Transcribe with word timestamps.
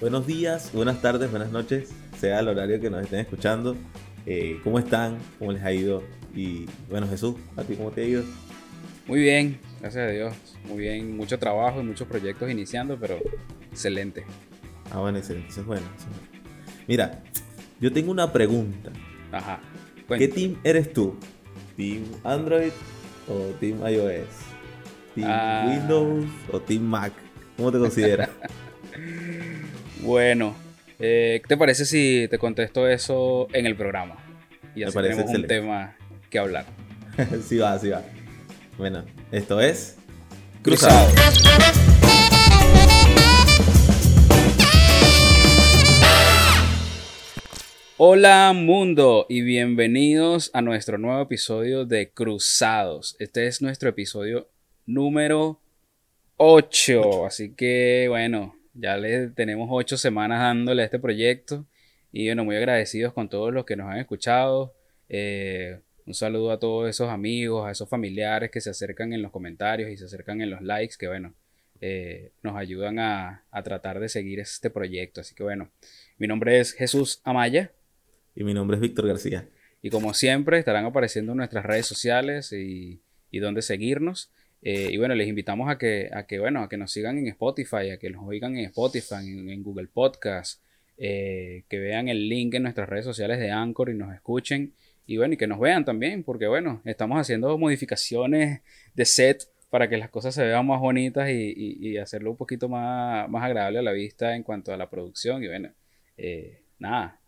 Buenos 0.00 0.26
días, 0.26 0.70
buenas 0.72 1.02
tardes, 1.02 1.30
buenas 1.30 1.50
noches, 1.50 1.90
sea 2.18 2.40
el 2.40 2.48
horario 2.48 2.80
que 2.80 2.88
nos 2.90 3.02
estén 3.02 3.20
escuchando. 3.20 3.76
Eh, 4.26 4.58
¿Cómo 4.64 4.78
están? 4.78 5.18
¿Cómo 5.38 5.52
les 5.52 5.62
ha 5.62 5.72
ido? 5.72 6.02
Y 6.34 6.66
bueno, 6.88 7.06
Jesús, 7.08 7.34
¿a 7.56 7.62
ti 7.64 7.74
cómo 7.74 7.90
te 7.90 8.02
ha 8.02 8.04
ido? 8.04 8.22
Muy 9.06 9.20
bien, 9.20 9.58
gracias 9.80 10.08
a 10.08 10.10
Dios. 10.10 10.34
Muy 10.66 10.78
bien, 10.78 11.16
mucho 11.16 11.38
trabajo 11.38 11.80
y 11.80 11.84
muchos 11.84 12.08
proyectos 12.08 12.50
iniciando, 12.50 12.96
pero 12.98 13.18
excelente. 13.70 14.24
Ah, 14.90 15.00
bueno, 15.00 15.18
excelente, 15.18 15.48
eso 15.50 15.60
es 15.60 15.66
bueno. 15.66 15.86
Eso 15.98 16.06
es 16.08 16.16
bueno. 16.16 16.48
Mira, 16.86 17.22
yo 17.80 17.92
tengo 17.92 18.10
una 18.10 18.32
pregunta. 18.32 18.90
Ajá. 19.32 19.60
¿Qué 20.08 20.28
team 20.28 20.56
eres 20.64 20.92
tú? 20.92 21.14
¿Team 21.76 22.04
Android 22.24 22.72
o 23.28 23.34
Team 23.60 23.78
iOS? 23.86 24.26
¿Team 25.14 25.28
Ah. 25.30 25.66
Windows 25.68 26.26
o 26.52 26.60
Team 26.60 26.82
Mac? 26.82 27.12
¿Cómo 27.56 27.70
te 27.70 27.78
consideras? 27.78 28.30
Bueno, 30.02 30.56
eh, 30.98 31.40
¿qué 31.42 31.48
te 31.48 31.56
parece 31.58 31.84
si 31.84 32.26
te 32.30 32.38
contesto 32.38 32.88
eso 32.88 33.48
en 33.52 33.66
el 33.66 33.76
programa? 33.76 34.16
Y 34.74 34.82
así 34.82 34.96
tenemos 34.96 35.30
un 35.30 35.46
tema 35.46 35.94
que 36.30 36.38
hablar. 36.38 36.64
sí 37.46 37.58
va, 37.58 37.78
sí 37.78 37.90
va. 37.90 38.02
Bueno, 38.78 39.04
esto 39.30 39.60
es... 39.60 39.98
Cruzado. 40.62 41.06
Hola 47.98 48.54
mundo 48.54 49.26
y 49.28 49.42
bienvenidos 49.42 50.50
a 50.54 50.62
nuestro 50.62 50.96
nuevo 50.96 51.20
episodio 51.20 51.84
de 51.84 52.10
Cruzados. 52.10 53.16
Este 53.18 53.46
es 53.46 53.60
nuestro 53.60 53.90
episodio 53.90 54.48
número 54.86 55.60
8. 56.38 57.26
Así 57.26 57.54
que 57.54 58.06
bueno, 58.08 58.59
ya 58.74 58.96
le 58.96 59.28
tenemos 59.28 59.68
8 59.70 59.96
semanas 59.96 60.40
dándole 60.40 60.82
a 60.82 60.84
este 60.84 60.98
proyecto. 60.98 61.66
Y 62.12 62.26
bueno, 62.26 62.44
muy 62.44 62.56
agradecidos 62.56 63.12
con 63.12 63.28
todos 63.28 63.52
los 63.52 63.64
que 63.64 63.76
nos 63.76 63.90
han 63.90 63.98
escuchado. 63.98 64.74
Eh, 65.08 65.80
un 66.06 66.14
saludo 66.14 66.50
a 66.50 66.58
todos 66.58 66.88
esos 66.88 67.08
amigos, 67.08 67.66
a 67.66 67.70
esos 67.70 67.88
familiares 67.88 68.50
que 68.50 68.60
se 68.60 68.70
acercan 68.70 69.12
en 69.12 69.22
los 69.22 69.30
comentarios 69.30 69.90
y 69.90 69.96
se 69.96 70.06
acercan 70.06 70.40
en 70.40 70.50
los 70.50 70.60
likes, 70.60 70.96
que 70.98 71.06
bueno, 71.06 71.34
eh, 71.80 72.32
nos 72.42 72.56
ayudan 72.56 72.98
a, 72.98 73.44
a 73.50 73.62
tratar 73.62 74.00
de 74.00 74.08
seguir 74.08 74.40
este 74.40 74.70
proyecto. 74.70 75.20
Así 75.20 75.34
que 75.34 75.42
bueno, 75.42 75.70
mi 76.18 76.26
nombre 76.26 76.58
es 76.58 76.72
Jesús 76.72 77.20
Amaya. 77.24 77.72
Y 78.34 78.44
mi 78.44 78.54
nombre 78.54 78.76
es 78.76 78.80
Víctor 78.80 79.06
García. 79.06 79.48
Y 79.82 79.90
como 79.90 80.14
siempre, 80.14 80.58
estarán 80.58 80.84
apareciendo 80.84 81.32
en 81.32 81.38
nuestras 81.38 81.64
redes 81.64 81.86
sociales 81.86 82.52
y, 82.52 83.00
y 83.30 83.38
donde 83.38 83.62
seguirnos. 83.62 84.30
Eh, 84.62 84.90
y 84.92 84.96
bueno, 84.98 85.14
les 85.14 85.28
invitamos 85.28 85.70
a 85.70 85.78
que, 85.78 86.10
a 86.12 86.26
que, 86.26 86.38
bueno, 86.38 86.62
a 86.62 86.68
que 86.68 86.76
nos 86.76 86.92
sigan 86.92 87.18
en 87.18 87.26
Spotify, 87.28 87.90
a 87.90 87.98
que 87.98 88.10
nos 88.10 88.26
oigan 88.26 88.56
en 88.56 88.66
Spotify, 88.66 89.26
en, 89.26 89.62
Google 89.62 89.88
Podcast, 89.88 90.62
eh, 90.98 91.64
que 91.68 91.78
vean 91.78 92.08
el 92.08 92.28
link 92.28 92.54
en 92.54 92.64
nuestras 92.64 92.88
redes 92.88 93.04
sociales 93.04 93.38
de 93.38 93.50
Anchor 93.50 93.90
y 93.90 93.94
nos 93.94 94.14
escuchen. 94.14 94.74
Y 95.06 95.16
bueno, 95.16 95.34
y 95.34 95.36
que 95.36 95.46
nos 95.46 95.58
vean 95.58 95.84
también, 95.84 96.22
porque 96.22 96.46
bueno, 96.46 96.82
estamos 96.84 97.18
haciendo 97.18 97.56
modificaciones 97.58 98.60
de 98.94 99.04
set 99.04 99.44
para 99.70 99.88
que 99.88 99.96
las 99.96 100.10
cosas 100.10 100.34
se 100.34 100.44
vean 100.44 100.66
más 100.66 100.80
bonitas 100.80 101.28
y, 101.30 101.96
hacerlo 101.98 102.30
un 102.32 102.36
poquito 102.36 102.68
más, 102.68 103.28
más 103.28 103.44
agradable 103.44 103.78
a 103.78 103.82
la 103.82 103.92
vista 103.92 104.36
en 104.36 104.42
cuanto 104.42 104.72
a 104.72 104.76
la 104.76 104.90
producción. 104.90 105.42
Y 105.42 105.48
bueno, 105.48 105.70
eh, 106.16 106.62
nada. 106.78 107.20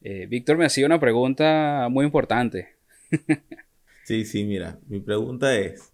Víctor 0.00 0.56
me 0.56 0.64
hacía 0.64 0.86
una 0.86 1.00
pregunta 1.00 1.88
muy 1.90 2.04
importante. 2.04 2.68
Sí, 4.08 4.24
sí, 4.24 4.42
mira, 4.44 4.78
mi 4.88 5.00
pregunta 5.00 5.54
es, 5.54 5.92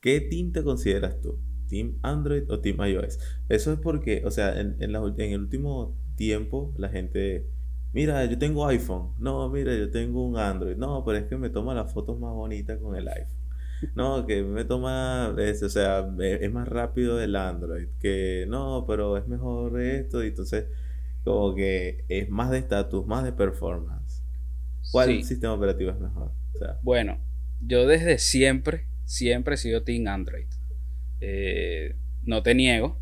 ¿qué 0.00 0.20
team 0.20 0.52
te 0.52 0.62
consideras 0.62 1.20
tú? 1.20 1.38
¿Team 1.68 1.98
Android 2.02 2.50
o 2.50 2.60
Team 2.60 2.78
iOS? 2.84 3.18
Eso 3.48 3.72
es 3.72 3.78
porque, 3.80 4.22
o 4.24 4.30
sea, 4.30 4.60
en, 4.60 4.76
en, 4.80 4.92
la 4.92 5.00
ul- 5.00 5.14
en 5.18 5.32
el 5.32 5.40
último 5.40 5.96
tiempo 6.16 6.74
la 6.78 6.88
gente, 6.88 7.46
mira, 7.92 8.24
yo 8.26 8.38
tengo 8.38 8.66
iPhone, 8.66 9.14
no, 9.18 9.48
mira, 9.50 9.74
yo 9.76 9.90
tengo 9.90 10.26
un 10.26 10.36
Android, 10.38 10.76
no, 10.76 11.04
pero 11.04 11.18
es 11.18 11.24
que 11.26 11.36
me 11.36 11.50
toma 11.50 11.74
las 11.74 11.92
fotos 11.92 12.18
más 12.18 12.32
bonitas 12.34 12.78
con 12.78 12.96
el 12.96 13.08
iPhone. 13.08 13.36
No, 13.94 14.26
que 14.26 14.42
me 14.42 14.64
toma, 14.64 15.34
es- 15.38 15.62
o 15.62 15.68
sea, 15.70 16.06
es 16.20 16.52
más 16.52 16.68
rápido 16.68 17.20
el 17.20 17.34
Android, 17.36 17.88
que 18.00 18.46
no, 18.48 18.84
pero 18.86 19.16
es 19.16 19.26
mejor 19.28 19.80
esto, 19.80 20.22
y 20.24 20.28
entonces 20.28 20.66
como 21.24 21.54
que 21.54 22.04
es 22.08 22.30
más 22.30 22.50
de 22.50 22.58
estatus, 22.58 23.06
más 23.06 23.24
de 23.24 23.32
performance. 23.32 24.22
¿Cuál 24.90 25.08
Sí. 25.08 25.22
sistema 25.22 25.54
operativo 25.54 25.90
es 25.90 26.00
mejor? 26.00 26.32
O 26.54 26.58
sea, 26.58 26.80
Bueno, 26.82 27.18
yo 27.60 27.86
desde 27.86 28.18
siempre, 28.18 28.89
siempre 29.10 29.54
he 29.54 29.58
sido 29.58 29.82
Team 29.82 30.06
Android. 30.06 30.46
Eh, 31.20 31.96
no 32.22 32.42
te 32.44 32.54
niego 32.54 33.00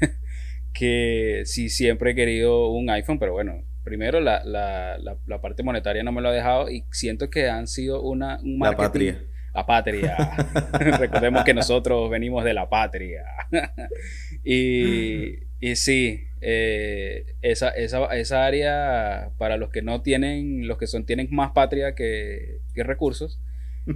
que 0.72 1.42
sí 1.44 1.68
siempre 1.68 2.12
he 2.12 2.14
querido 2.14 2.68
un 2.70 2.88
iPhone, 2.90 3.18
pero 3.18 3.32
bueno, 3.32 3.62
primero 3.84 4.20
la, 4.20 4.42
la- 4.44 4.96
la- 4.98 5.18
la 5.26 5.40
parte 5.40 5.62
monetaria 5.62 6.02
no 6.02 6.12
me 6.12 6.22
lo 6.22 6.28
ha 6.30 6.32
dejado 6.32 6.70
y 6.70 6.84
siento 6.92 7.28
que 7.28 7.48
han 7.48 7.66
sido 7.66 8.00
una, 8.02 8.38
un 8.42 8.58
la 8.58 8.74
patria. 8.76 9.22
La 9.54 9.66
patria. 9.66 10.16
Recordemos 10.98 11.44
que 11.44 11.52
nosotros 11.54 12.08
venimos 12.10 12.44
de 12.44 12.54
la 12.54 12.68
patria. 12.70 13.24
y, 14.44 15.40
y 15.60 15.76
sí, 15.76 16.20
eh, 16.40 17.34
esa, 17.42 17.70
esa, 17.70 18.06
esa 18.16 18.46
área, 18.46 19.30
para 19.38 19.56
los 19.56 19.70
que 19.70 19.82
no 19.82 20.02
tienen, 20.02 20.66
los 20.68 20.78
que 20.78 20.86
son, 20.86 21.04
tienen 21.04 21.28
más 21.32 21.50
patria 21.52 21.94
que, 21.94 22.60
que 22.74 22.84
recursos, 22.84 23.40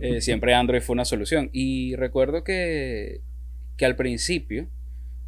eh, 0.00 0.20
siempre 0.20 0.54
Android 0.54 0.80
fue 0.80 0.94
una 0.94 1.04
solución. 1.04 1.50
Y 1.52 1.96
recuerdo 1.96 2.44
que, 2.44 3.20
que 3.76 3.84
al 3.84 3.96
principio, 3.96 4.68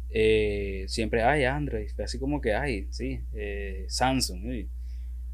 eh, 0.09 0.85
siempre, 0.87 1.23
ay, 1.23 1.45
Android, 1.45 1.89
así 1.99 2.19
como 2.19 2.41
que, 2.41 2.53
ay, 2.53 2.87
sí, 2.89 3.21
eh, 3.33 3.85
Samsung. 3.87 4.67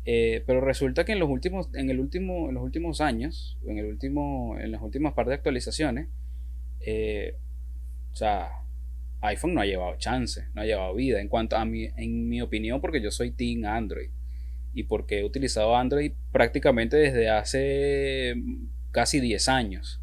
pero 0.05 0.61
resulta 0.61 1.05
que 1.05 1.13
en 1.13 1.19
los 1.19 1.29
últimos, 1.29 1.69
en 1.73 1.89
el 1.89 1.99
último, 1.99 2.49
en 2.49 2.55
los 2.55 2.63
últimos 2.63 3.01
años, 3.01 3.57
en 3.65 3.77
el 3.77 3.85
último, 3.85 4.57
en 4.59 4.71
las 4.71 4.81
últimas 4.81 5.13
partes 5.13 5.31
de 5.31 5.35
actualizaciones, 5.35 6.07
o 8.11 8.15
sea, 8.15 8.49
iPhone 9.21 9.53
no 9.53 9.61
ha 9.61 9.65
llevado 9.65 9.95
chance, 9.97 10.47
no 10.53 10.61
ha 10.61 10.65
llevado 10.65 10.93
vida. 10.93 11.21
En 11.21 11.29
cuanto 11.29 11.55
a 11.55 11.65
mi, 11.65 11.85
en 11.95 12.27
mi 12.27 12.41
opinión, 12.41 12.81
porque 12.81 13.01
yo 13.01 13.09
soy 13.09 13.31
Team 13.31 13.65
Android 13.65 14.09
y 14.73 14.83
porque 14.83 15.19
he 15.19 15.23
utilizado 15.23 15.75
Android 15.75 16.11
prácticamente 16.31 16.97
desde 16.97 17.29
hace 17.29 18.35
casi 18.93 19.19
10 19.19 19.49
años. 19.49 19.99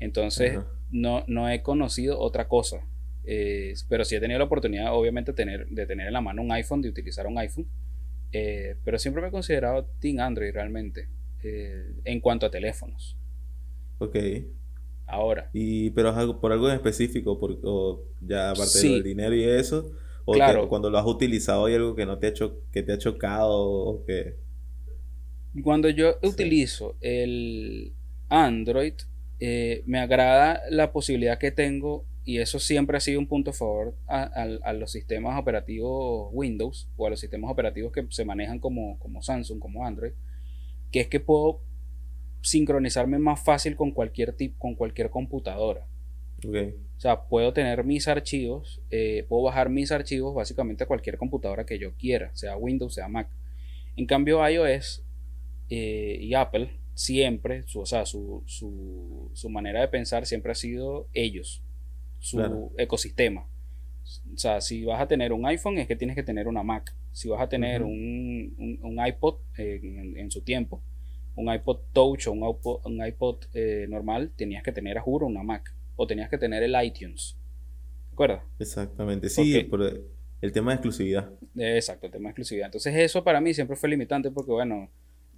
Entonces, 0.00 0.58
no, 0.90 1.22
no 1.28 1.48
he 1.48 1.62
conocido 1.62 2.18
otra 2.18 2.48
cosa. 2.48 2.84
Eh, 3.24 3.74
pero 3.88 4.04
sí 4.04 4.16
he 4.16 4.20
tenido 4.20 4.38
la 4.40 4.46
oportunidad, 4.46 4.92
obviamente, 4.92 5.32
tener, 5.32 5.68
de 5.68 5.86
tener 5.86 6.08
en 6.08 6.12
la 6.12 6.20
mano 6.20 6.42
un 6.42 6.50
iPhone, 6.50 6.82
de 6.82 6.88
utilizar 6.88 7.28
un 7.28 7.38
iPhone. 7.38 7.68
Eh, 8.32 8.74
pero 8.84 8.98
siempre 8.98 9.22
me 9.22 9.28
he 9.28 9.30
considerado 9.30 9.84
Team 10.00 10.18
Android 10.18 10.52
realmente, 10.52 11.08
eh, 11.44 11.92
en 12.04 12.18
cuanto 12.20 12.46
a 12.46 12.50
teléfonos. 12.50 13.16
Ok. 13.98 14.16
Ahora, 15.06 15.50
Y, 15.52 15.90
pero 15.90 16.08
es 16.10 16.16
algo, 16.16 16.40
por 16.40 16.50
algo 16.52 16.68
en 16.68 16.74
específico, 16.74 17.38
por, 17.38 17.58
o 17.62 18.02
ya 18.20 18.50
aparte 18.50 18.70
Sí. 18.78 18.92
del 18.94 19.02
dinero 19.04 19.34
y 19.36 19.44
eso, 19.44 19.92
o 20.24 20.32
te- 20.32 20.38
Claro. 20.38 20.68
cuando 20.68 20.88
lo 20.90 20.98
has 20.98 21.06
utilizado 21.06 21.66
hay 21.66 21.74
algo 21.74 21.94
que 21.94 22.06
no 22.06 22.18
te 22.18 22.28
ha, 22.28 22.32
cho- 22.32 22.62
que 22.72 22.82
te 22.82 22.92
ha 22.92 22.98
chocado 22.98 23.52
o 23.52 24.04
que... 24.06 24.36
Cuando 25.62 25.90
yo 25.90 26.12
Sí. 26.22 26.28
utilizo 26.28 26.96
el 27.02 27.92
Android, 28.32 28.94
eh, 29.40 29.82
me 29.86 29.98
agrada 29.98 30.62
la 30.70 30.92
posibilidad 30.92 31.38
que 31.38 31.50
tengo, 31.50 32.04
y 32.24 32.38
eso 32.38 32.58
siempre 32.60 32.96
ha 32.96 33.00
sido 33.00 33.18
un 33.20 33.26
punto 33.26 33.50
a 33.50 33.54
favor 33.54 33.94
a, 34.06 34.22
a- 34.22 34.58
a 34.70 34.72
los 34.72 34.92
sistemas 34.92 35.38
operativos 35.40 36.30
Windows 36.32 36.88
o 36.96 37.06
a 37.06 37.10
los 37.10 37.20
sistemas 37.20 37.50
operativos 37.50 37.92
que 37.92 38.06
se 38.10 38.24
manejan 38.24 38.60
como, 38.60 38.98
como 39.00 39.22
Samsung, 39.22 39.58
como 39.60 39.84
Android, 39.86 40.12
que 40.92 41.00
es 41.00 41.08
que 41.08 41.20
puedo 41.20 41.60
sincronizarme 42.42 43.18
más 43.18 43.42
fácil 43.44 43.76
con 43.76 43.92
cualquier 43.92 44.32
tipo, 44.34 44.58
con 44.58 44.74
cualquier 44.74 45.10
computadora. 45.10 45.86
O 46.96 47.00
sea, 47.00 47.22
puedo 47.28 47.52
tener 47.52 47.84
mis 47.84 48.08
archivos, 48.08 48.80
eh, 48.90 49.24
puedo 49.28 49.44
bajar 49.44 49.68
mis 49.70 49.92
archivos 49.92 50.34
básicamente 50.34 50.84
a 50.84 50.86
cualquier 50.86 51.16
computadora 51.18 51.66
que 51.66 51.78
yo 51.78 51.92
quiera, 51.94 52.30
sea 52.34 52.56
Windows, 52.56 52.94
sea 52.94 53.08
Mac. 53.08 53.28
En 53.96 54.06
cambio, 54.06 54.46
iOS 54.48 55.02
eh, 55.70 56.18
y 56.20 56.34
Apple 56.34 56.70
siempre, 56.94 57.62
su, 57.66 57.80
o 57.80 57.86
sea, 57.86 58.04
su, 58.06 58.42
su, 58.46 59.30
su 59.32 59.48
manera 59.50 59.80
de 59.80 59.88
pensar 59.88 60.26
siempre 60.26 60.52
ha 60.52 60.54
sido 60.54 61.08
ellos, 61.12 61.62
su 62.18 62.36
Claro. 62.36 62.70
ecosistema. 62.78 63.46
O 64.34 64.36
sea, 64.38 64.60
si 64.60 64.84
vas 64.84 65.00
a 65.00 65.06
tener 65.08 65.32
un 65.32 65.46
iPhone 65.46 65.78
es 65.78 65.86
que 65.86 65.96
tienes 65.96 66.16
que 66.16 66.22
tener 66.22 66.48
una 66.48 66.62
Mac. 66.62 66.94
Si 67.12 67.28
vas 67.28 67.40
a 67.40 67.48
tener 67.48 67.82
un, 67.82 68.54
un- 68.58 68.78
un 68.82 69.06
iPod 69.06 69.36
eh, 69.58 69.80
en, 69.82 70.16
en 70.16 70.30
su 70.30 70.40
tiempo, 70.42 70.82
un 71.36 71.52
iPod 71.52 71.78
Touch 71.92 72.26
o 72.26 72.32
un 72.32 72.48
iPod, 72.48 72.84
un 72.86 73.06
iPod, 73.06 73.44
eh, 73.54 73.86
normal, 73.88 74.32
tenías 74.36 74.62
que 74.62 74.72
tener 74.72 74.98
a 74.98 75.00
juro 75.02 75.26
una 75.26 75.42
Mac. 75.42 75.72
O 75.96 76.06
tenías 76.06 76.28
que 76.30 76.38
tener 76.38 76.62
el 76.62 76.74
iTunes. 76.84 77.36
¿De 78.10 78.14
acuerdo? 78.14 78.42
Exactamente. 78.58 79.28
Sí, 79.28 79.56
Ok. 79.58 79.68
por 79.70 79.82
el 80.40 80.52
tema 80.52 80.72
de 80.72 80.76
exclusividad. 80.76 81.30
Exacto, 81.56 82.06
el 82.06 82.12
tema 82.12 82.24
de 82.24 82.30
exclusividad. 82.30 82.66
Entonces 82.66 82.94
eso 82.96 83.22
para 83.22 83.40
mí 83.40 83.54
siempre 83.54 83.76
fue 83.76 83.88
limitante 83.88 84.30
porque, 84.30 84.50
bueno, 84.52 84.90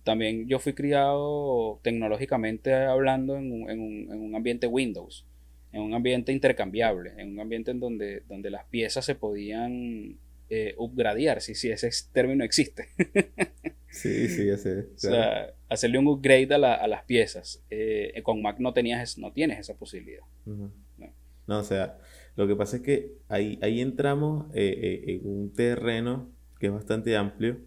también 0.04 0.46
yo 0.46 0.58
fui 0.58 0.74
criado 0.74 1.80
tecnológicamente 1.82 2.74
hablando 2.74 3.36
en 3.36 3.50
un, 3.50 3.70
en 3.70 3.80
un- 3.80 4.12
en 4.12 4.20
un 4.20 4.34
ambiente 4.34 4.66
Windows, 4.66 5.26
en 5.72 5.82
un 5.82 5.94
ambiente 5.94 6.30
intercambiable, 6.30 7.14
en 7.16 7.32
un 7.32 7.40
ambiente 7.40 7.70
en 7.72 7.80
donde, 7.80 8.22
donde 8.28 8.50
las 8.50 8.64
piezas 8.66 9.04
se 9.04 9.14
podían 9.14 10.18
eh, 10.50 10.74
upgradear, 10.76 11.40
si, 11.40 11.54
si 11.54 11.70
ese 11.70 11.90
término 12.12 12.44
existe. 12.44 12.88
sí, 13.88 14.28
sí, 14.28 14.46
ya 14.46 14.56
sé. 14.58 14.86
O 14.94 14.98
sea, 14.98 15.54
hacerle 15.68 15.98
un 15.98 16.06
upgrade 16.06 16.54
a, 16.54 16.86
las 16.86 17.02
piezas. 17.04 17.64
Eh, 17.70 18.20
con 18.22 18.42
Mac 18.42 18.60
no, 18.60 18.72
tenías, 18.72 19.18
no 19.18 19.32
tienes 19.32 19.58
esa 19.58 19.74
posibilidad. 19.74 20.22
no. 20.44 21.58
o 21.58 21.64
sea, 21.64 21.98
lo 22.36 22.46
que 22.46 22.56
pasa 22.56 22.76
es 22.76 22.82
que 22.82 23.12
ahí, 23.28 23.58
ahí 23.62 23.80
entramos 23.80 24.46
eh, 24.54 25.02
en 25.06 25.26
un 25.26 25.52
terreno 25.52 26.30
que 26.60 26.66
es 26.66 26.72
bastante 26.72 27.16
amplio, 27.16 27.58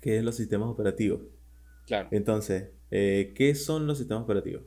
que 0.00 0.16
es 0.16 0.24
los 0.24 0.36
sistemas 0.36 0.68
operativos. 0.68 1.20
Entonces, 2.10 2.70
¿qué 2.90 3.54
son 3.54 3.86
los 3.86 3.98
sistemas 3.98 4.24
operativos? 4.24 4.62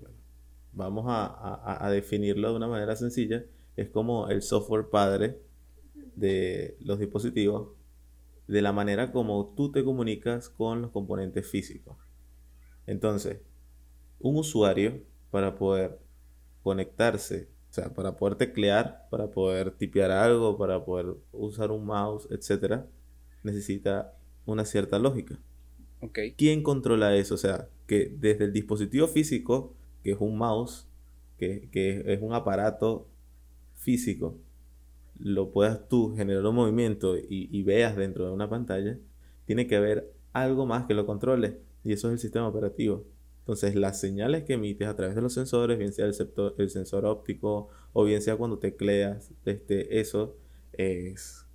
vamos 0.76 1.06
a, 1.08 1.86
a 1.86 1.92
definirlo 1.92 2.50
de 2.50 2.56
una 2.56 2.68
manera 2.68 2.96
sencilla. 2.96 3.46
Es 3.76 3.90
como 3.90 4.28
el 4.30 4.42
software 4.42 4.90
padre 4.90 5.40
de 6.16 6.78
los 6.82 7.00
dispositivos 7.00 7.70
de 8.48 8.62
la 8.62 8.74
manera 8.74 9.12
como 9.12 9.54
tú 9.56 9.72
te 9.72 9.84
comunicas 9.84 10.50
con 10.50 10.82
los 10.82 10.92
componentes 10.92 11.48
físicos. 11.48 11.98
Entonces, 12.86 13.42
un 14.20 14.38
usuario 14.38 15.02
para 15.32 15.56
poder 15.56 16.00
conectarse, 16.62 17.50
o 17.70 17.74
sea, 17.74 17.94
para 17.94 18.16
poder 18.16 18.36
teclear, 18.36 19.08
para 19.10 19.32
poder 19.32 19.72
tipear 19.72 20.12
algo, 20.12 20.58
para 20.58 20.84
poder 20.84 21.16
usar 21.32 21.72
un 21.72 21.86
mouse, 21.86 22.28
etcétera, 22.30 22.88
necesita 23.44 24.14
una 24.46 24.66
cierta 24.66 25.00
lógica. 25.00 25.40
Okay. 26.04 26.34
¿Quién 26.34 26.64
controla 26.64 27.16
eso? 27.16 27.36
O 27.36 27.38
sea, 27.38 27.70
que 27.88 28.14
desde 28.20 28.46
el 28.46 28.54
dispositivo 28.54 29.08
físico, 29.08 29.74
que 30.04 30.12
es 30.12 30.18
un 30.20 30.38
mouse, 30.38 30.88
que, 31.38 31.70
que 31.72 32.04
es 32.14 32.22
un 32.22 32.34
aparato 32.34 33.08
físico, 33.76 34.38
lo 35.20 35.52
puedas 35.52 35.88
tú 35.88 36.16
generar 36.16 36.46
un 36.46 36.56
movimiento 36.56 37.16
y, 37.18 37.64
veas 37.64 37.96
dentro 37.96 38.26
de 38.26 38.32
una 38.32 38.50
pantalla, 38.50 38.98
tiene 39.46 39.68
que 39.68 39.76
haber 39.76 40.12
algo 40.32 40.66
más 40.66 40.86
que 40.86 40.94
lo 40.94 41.06
controle 41.06 41.60
y 41.84 41.94
eso 41.94 42.08
es 42.08 42.14
el 42.14 42.20
sistema 42.20 42.48
operativo. 42.48 43.06
Entonces 43.40 43.76
las 43.76 44.00
señales 44.00 44.44
que 44.44 44.54
emites 44.54 44.88
a 44.88 44.96
través 44.96 45.16
de 45.16 45.22
los 45.22 45.34
sensores, 45.34 45.78
bien 45.78 45.94
sea 45.94 46.06
el, 46.06 46.16
el 46.58 46.70
sensor 46.70 47.06
óptico 47.06 47.70
o 47.92 48.06
bien 48.06 48.22
sea 48.22 48.38
cuando 48.38 48.58
tecleas, 48.58 49.32
este, 49.46 50.00
eso 50.00 50.38
es 50.74 51.46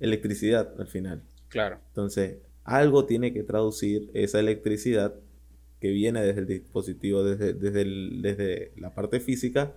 electricidad 0.00 0.74
al 0.78 0.86
final. 0.86 1.22
Claro. 1.48 1.80
Entonces 1.88 2.38
algo 2.64 3.06
tiene 3.06 3.32
que 3.32 3.42
traducir 3.42 4.10
esa 4.14 4.40
electricidad 4.40 5.14
que 5.80 5.90
viene 5.90 6.22
desde 6.22 6.40
el 6.40 6.46
dispositivo, 6.46 7.22
desde, 7.22 7.52
desde, 7.52 7.84
desde 8.20 8.72
la 8.76 8.94
parte 8.94 9.20
física, 9.20 9.74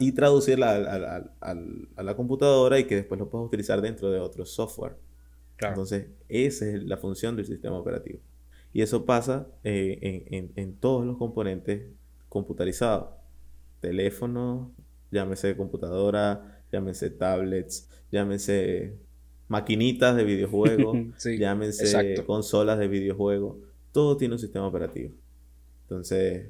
y 0.00 0.12
traducirla 0.12 1.28
a, 1.40 2.02
la 2.02 2.16
computadora 2.16 2.78
y 2.78 2.84
que 2.84 2.96
después 2.96 3.20
lo 3.20 3.28
puedas 3.28 3.46
utilizar 3.46 3.80
dentro 3.82 4.10
de 4.10 4.18
otro 4.18 4.46
software. 4.46 4.96
Entonces, 5.58 6.06
esa 6.28 6.66
es 6.66 6.82
la 6.82 6.96
función 6.96 7.36
del 7.36 7.46
sistema 7.46 7.78
operativo. 7.78 8.18
Y 8.72 8.80
eso 8.80 9.04
pasa 9.04 9.46
eh, 9.62 10.50
en, 10.56 10.74
todos 10.76 11.04
los 11.04 11.18
componentes 11.18 11.86
computarizados. 12.28 13.10
Teléfono, 13.80 14.72
llámese 15.10 15.56
computadora, 15.56 16.62
llámese 16.72 17.10
tablets, 17.10 17.88
llámese 18.10 18.96
maquinitas 19.52 20.16
de 20.16 20.24
videojuegos, 20.24 20.96
llámese 21.38 22.24
consolas 22.24 22.78
de 22.78 22.88
videojuegos. 22.88 23.58
Todo 23.92 24.16
tiene 24.16 24.34
un 24.34 24.38
sistema 24.38 24.66
operativo. 24.66 25.12
Entonces, 25.82 26.48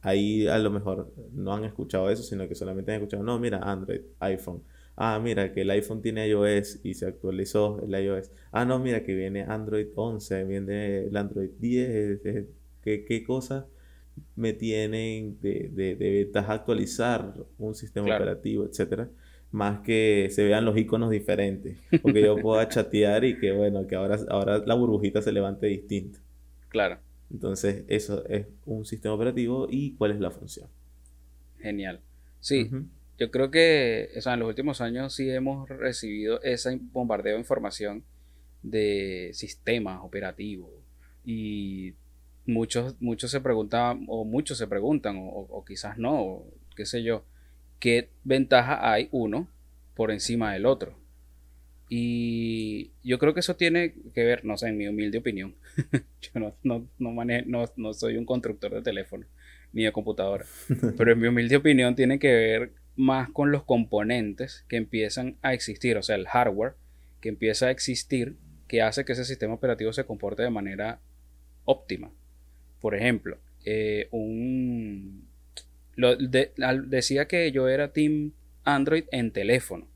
ahí 0.00 0.46
a 0.46 0.56
lo 0.58 0.70
mejor 0.70 1.12
no 1.32 1.52
han 1.52 1.64
escuchado 1.64 2.08
eso, 2.08 2.22
sino 2.22 2.46
que 2.46 2.54
solamente 2.54 2.92
han 2.92 2.98
escuchado, 2.98 3.24
no, 3.24 3.40
mira, 3.40 3.58
Android, 3.58 4.02
iPhone. 4.20 4.62
Ah, 4.94 5.20
mira, 5.22 5.52
que 5.52 5.62
el 5.62 5.70
iPhone 5.70 6.00
tiene 6.00 6.28
iOS 6.28 6.78
y 6.84 6.94
se 6.94 7.06
actualizó 7.06 7.82
el 7.82 7.92
iOS. 7.92 8.30
Ah, 8.52 8.64
no, 8.64 8.78
mira, 8.78 9.02
que 9.02 9.14
viene 9.14 9.42
Android 9.42 9.88
11, 9.96 10.44
viene 10.44 11.06
el 11.06 11.16
Android 11.16 11.50
10. 11.58 12.20
¿Qué, 12.80 13.04
qué 13.04 13.24
cosas 13.24 13.64
me 14.36 14.52
tienen 14.52 15.38
de, 15.40 15.68
de, 15.72 15.94
ventaja 15.96 16.52
actualizar 16.52 17.34
un 17.58 17.74
sistema 17.74 18.14
operativo, 18.14 18.64
etcétera? 18.64 19.10
Más 19.56 19.80
que 19.80 20.28
se 20.30 20.44
vean 20.44 20.66
los 20.66 20.76
iconos 20.76 21.10
diferentes. 21.10 21.78
Porque 22.02 22.20
yo 22.20 22.36
puedo 22.36 22.62
chatear 22.68 23.24
y 23.24 23.38
que, 23.38 23.52
bueno, 23.52 23.86
que 23.86 23.96
ahora, 23.96 24.18
ahora 24.28 24.58
la 24.58 24.74
burbujita 24.74 25.22
se 25.22 25.32
levante 25.32 25.66
distinto. 25.66 26.18
Claro. 26.68 26.98
Entonces, 27.30 27.84
eso 27.88 28.26
es 28.28 28.46
un 28.66 28.84
sistema 28.84 29.14
operativo 29.14 29.66
y 29.70 29.94
cuál 29.94 30.10
es 30.10 30.20
la 30.20 30.30
función. 30.30 30.68
Genial. 31.58 32.00
Sí, 32.38 32.70
yo 33.18 33.30
creo 33.30 33.50
que 33.50 34.10
o 34.14 34.20
sea, 34.20 34.34
en 34.34 34.40
los 34.40 34.48
últimos 34.50 34.82
años 34.82 35.14
sí 35.14 35.30
hemos 35.30 35.66
recibido 35.70 36.42
ese 36.42 36.78
bombardeo 36.92 37.32
de 37.32 37.40
información 37.40 38.04
de 38.62 39.30
sistemas 39.32 40.00
operativos 40.02 40.70
y 41.24 41.94
muchos, 42.44 42.94
muchos 43.00 43.30
se 43.30 43.40
preguntan, 43.40 44.04
o 44.08 44.24
muchos 44.24 44.58
se 44.58 44.66
preguntan, 44.66 45.16
o, 45.18 45.64
quizás 45.66 45.98
no, 45.98 46.44
qué 46.76 46.84
sé 46.84 47.02
yo, 47.02 47.24
qué 47.78 48.10
ventaja 48.24 48.92
hay 48.92 49.08
uno 49.12 49.48
por 49.94 50.10
encima 50.10 50.52
del 50.52 50.66
otro. 50.66 50.98
Y 51.88 52.90
yo 53.04 53.18
creo 53.18 53.32
que 53.32 53.40
eso 53.40 53.56
tiene 53.56 53.94
que 54.12 54.24
ver, 54.24 54.44
no 54.44 54.56
sé, 54.56 54.68
en 54.68 54.76
mi 54.76 54.88
humilde 54.88 55.18
opinión. 55.18 55.54
yo 56.20 56.40
no, 56.40 56.56
no, 56.62 56.88
no, 56.98 57.66
no, 57.76 57.94
soy 57.94 58.16
un 58.16 58.26
constructor 58.26 58.74
de 58.74 58.82
teléfono 58.82 59.26
ni 59.72 59.84
de 59.84 59.92
computadora. 59.92 60.44
pero 60.96 61.12
en 61.12 61.20
mi 61.20 61.28
humilde 61.28 61.56
opinión 61.56 61.94
tiene 61.94 62.18
que 62.18 62.32
ver 62.32 62.72
más 62.96 63.28
con 63.30 63.52
los 63.52 63.62
componentes 63.62 64.64
que 64.68 64.76
empiezan 64.76 65.36
a 65.42 65.52
existir, 65.52 65.96
o 65.96 66.02
sea, 66.02 66.16
el 66.16 66.26
hardware 66.26 66.74
que 67.20 67.28
empieza 67.28 67.66
a 67.66 67.70
existir 67.70 68.36
que 68.68 68.82
hace 68.82 69.04
que 69.04 69.12
ese 69.12 69.24
sistema 69.24 69.54
operativo 69.54 69.92
se 69.92 70.04
comporte 70.04 70.42
de 70.42 70.50
manera 70.50 71.00
óptima. 71.64 72.10
Por 72.80 72.94
ejemplo, 72.94 73.38
eh, 73.64 74.08
un... 74.10 75.25
Lo, 75.96 76.16
decía 76.16 77.26
que 77.26 77.50
yo 77.50 77.68
era 77.68 77.92
Team 77.92 78.32
Android 78.64 79.04
en 79.10 79.32
teléfono 79.32 79.88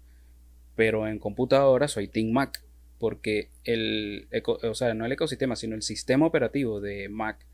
pero 0.80 1.06
en 1.06 1.18
computadora 1.18 1.88
soy 1.88 2.08
Team 2.08 2.30
Mac, 2.30 2.64
porque 2.98 3.50
el, 3.64 4.28
o 4.44 4.74
sea, 4.74 4.94
no 4.94 5.04
el 5.04 5.12
ecosistema, 5.12 5.54
sino 5.54 5.74
el 5.74 5.82
sistema 5.82 6.24
operativo 6.24 6.80
de 6.80 7.10
Mac 7.10 7.44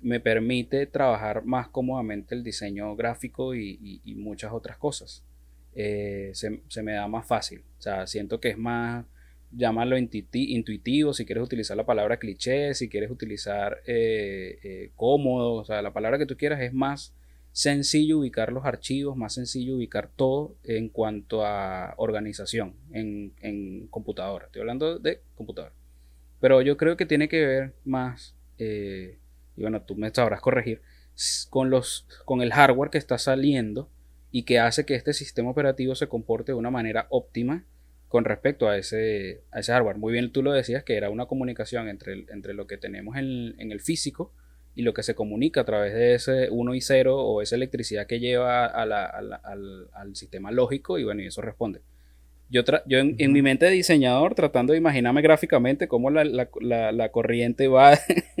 me 0.00 0.20
permite 0.20 0.86
trabajar 0.86 1.44
más 1.44 1.66
cómodamente 1.66 2.32
el 2.32 2.44
diseño 2.44 2.94
gráfico 2.94 3.56
y, 3.56 4.00
muchas 4.18 4.52
otras 4.52 4.76
cosas. 4.76 5.24
Eh, 5.74 6.30
se, 6.34 6.82
me 6.84 6.92
da 6.92 7.08
más 7.08 7.26
fácil. 7.26 7.64
O 7.76 7.82
sea, 7.82 8.06
siento 8.06 8.38
que 8.38 8.50
es 8.50 8.56
más, 8.56 9.04
llamarlo 9.50 9.98
intuitivo, 9.98 11.12
si 11.12 11.26
quieres 11.26 11.42
utilizar 11.42 11.76
la 11.76 11.86
palabra 11.86 12.20
cliché, 12.20 12.72
si 12.74 12.88
quieres 12.88 13.10
utilizar 13.10 13.78
eh, 13.84 14.60
eh, 14.62 14.92
cómodo, 14.94 15.54
o 15.54 15.64
sea, 15.64 15.82
la 15.82 15.92
palabra 15.92 16.18
que 16.18 16.26
tú 16.26 16.36
quieras 16.36 16.60
es 16.60 16.72
más 16.72 17.16
sencillo 17.52 18.18
ubicar 18.18 18.52
los 18.52 18.64
archivos, 18.64 19.16
más 19.16 19.34
sencillo 19.34 19.76
ubicar 19.76 20.10
todo 20.14 20.56
en 20.64 20.88
cuanto 20.88 21.44
a 21.44 21.94
organización 21.96 22.74
en, 22.92 23.88
computadora. 23.88 24.46
Estoy 24.46 24.60
hablando 24.60 24.98
de 24.98 25.20
computadora. 25.34 25.74
Pero 26.40 26.62
yo 26.62 26.76
creo 26.76 26.96
que 26.96 27.06
tiene 27.06 27.28
que 27.28 27.44
ver 27.44 27.74
más, 27.84 28.34
eh, 28.58 29.18
y 29.56 29.62
bueno, 29.62 29.82
tú 29.82 29.94
me 29.94 30.10
sabrás 30.10 30.40
corregir, 30.40 30.80
con, 31.50 31.70
los, 31.70 32.06
con 32.24 32.40
el 32.40 32.52
hardware 32.52 32.90
que 32.90 32.98
está 32.98 33.18
saliendo 33.18 33.90
y 34.30 34.44
que 34.44 34.58
hace 34.58 34.86
que 34.86 34.94
este 34.94 35.12
sistema 35.12 35.50
operativo 35.50 35.94
se 35.94 36.08
comporte 36.08 36.52
de 36.52 36.58
una 36.58 36.70
manera 36.70 37.06
óptima 37.10 37.64
con 38.08 38.24
respecto 38.24 38.68
a 38.68 38.78
ese, 38.78 39.42
a 39.50 39.60
ese 39.60 39.72
hardware. 39.72 39.98
Muy 39.98 40.12
bien, 40.12 40.32
tú 40.32 40.42
lo 40.42 40.52
decías 40.52 40.82
que 40.82 40.96
era 40.96 41.10
una 41.10 41.26
comunicación 41.26 41.88
entre, 41.88 42.24
entre 42.30 42.54
lo 42.54 42.66
que 42.66 42.78
tenemos 42.78 43.16
en, 43.16 43.54
en 43.58 43.70
el 43.70 43.80
físico 43.80 44.32
y 44.74 44.82
lo 44.82 44.94
que 44.94 45.02
se 45.02 45.14
comunica 45.14 45.62
a 45.62 45.64
través 45.64 45.94
de 45.94 46.14
ese 46.14 46.48
1 46.50 46.74
y 46.74 46.80
0 46.80 47.16
o 47.16 47.42
esa 47.42 47.56
electricidad 47.56 48.06
que 48.06 48.20
lleva 48.20 48.66
al, 48.66 48.92
al, 48.92 50.16
sistema 50.16 50.50
lógico 50.50 50.98
y 50.98 51.04
bueno, 51.04 51.22
y 51.22 51.26
eso 51.26 51.42
responde. 51.42 51.80
Yo, 52.48 52.62
yo 52.86 52.98
en, 52.98 53.32
mi 53.32 53.42
mente 53.42 53.66
de 53.66 53.72
diseñador 53.72 54.34
tratando 54.34 54.72
de 54.72 54.78
imaginarme 54.78 55.22
gráficamente 55.22 55.86
cómo 55.86 56.10
la, 56.10 57.08
corriente 57.12 57.68
va 57.68 57.96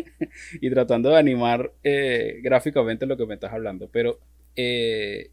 y 0.60 0.70
tratando 0.70 1.10
de 1.10 1.18
animar 1.18 1.72
eh, 1.84 2.40
gráficamente 2.42 3.06
lo 3.06 3.16
que 3.16 3.26
me 3.26 3.34
estás 3.34 3.52
hablando. 3.52 3.88
Pero 3.92 4.18
eh, 4.56 5.30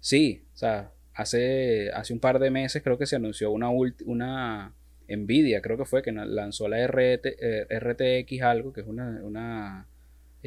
sí, 0.00 0.42
o 0.54 0.56
sea, 0.56 0.90
hace, 1.14 1.90
hace 1.92 2.12
un 2.12 2.20
par 2.20 2.40
de 2.40 2.50
meses 2.50 2.82
creo 2.82 2.98
que 2.98 3.06
se 3.06 3.16
anunció 3.16 3.52
una, 3.52 3.70
una 4.06 4.74
Nvidia, 5.08 5.60
creo 5.62 5.76
que 5.76 5.84
fue, 5.84 6.02
que 6.02 6.10
lanzó 6.10 6.68
la 6.68 6.84
RT, 6.84 7.26
eh, 7.26 7.78
RTX 7.78 8.42
algo, 8.42 8.72
que 8.72 8.80
es 8.80 8.86
una 8.88 9.86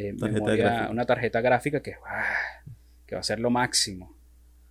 eh, 0.08 0.90
una 0.90 1.06
tarjeta 1.06 1.42
gráfica 1.42 1.82
que, 1.82 1.94
ah, 2.06 2.64
que 3.06 3.16
va 3.16 3.22
a 3.22 3.24
ser 3.24 3.40
lo 3.40 3.50
máximo. 3.50 4.16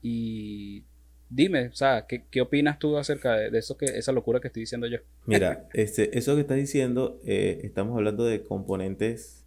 Y 0.01 0.85
dime, 1.29 1.69
o 1.69 1.75
sea, 1.75 2.07
¿qué, 2.07 2.41
opinas 2.41 2.79
tú 2.79 2.97
acerca 2.97 3.35
de, 3.35 3.59
eso 3.59 3.77
que, 3.77 3.87
esa 3.87 4.13
locura 4.13 4.41
que 4.41 4.49
estoy 4.49 4.63
diciendo 4.63 4.87
yo? 4.87 4.99
Mira, 5.27 5.69
este, 5.75 6.17
eso 6.17 6.35
que 6.35 6.43
estás 6.43 6.57
diciendo, 6.57 7.21
eh, 7.25 7.61
estamos 7.65 7.97
hablando 7.97 8.25
de 8.25 8.43
componentes 8.43 9.45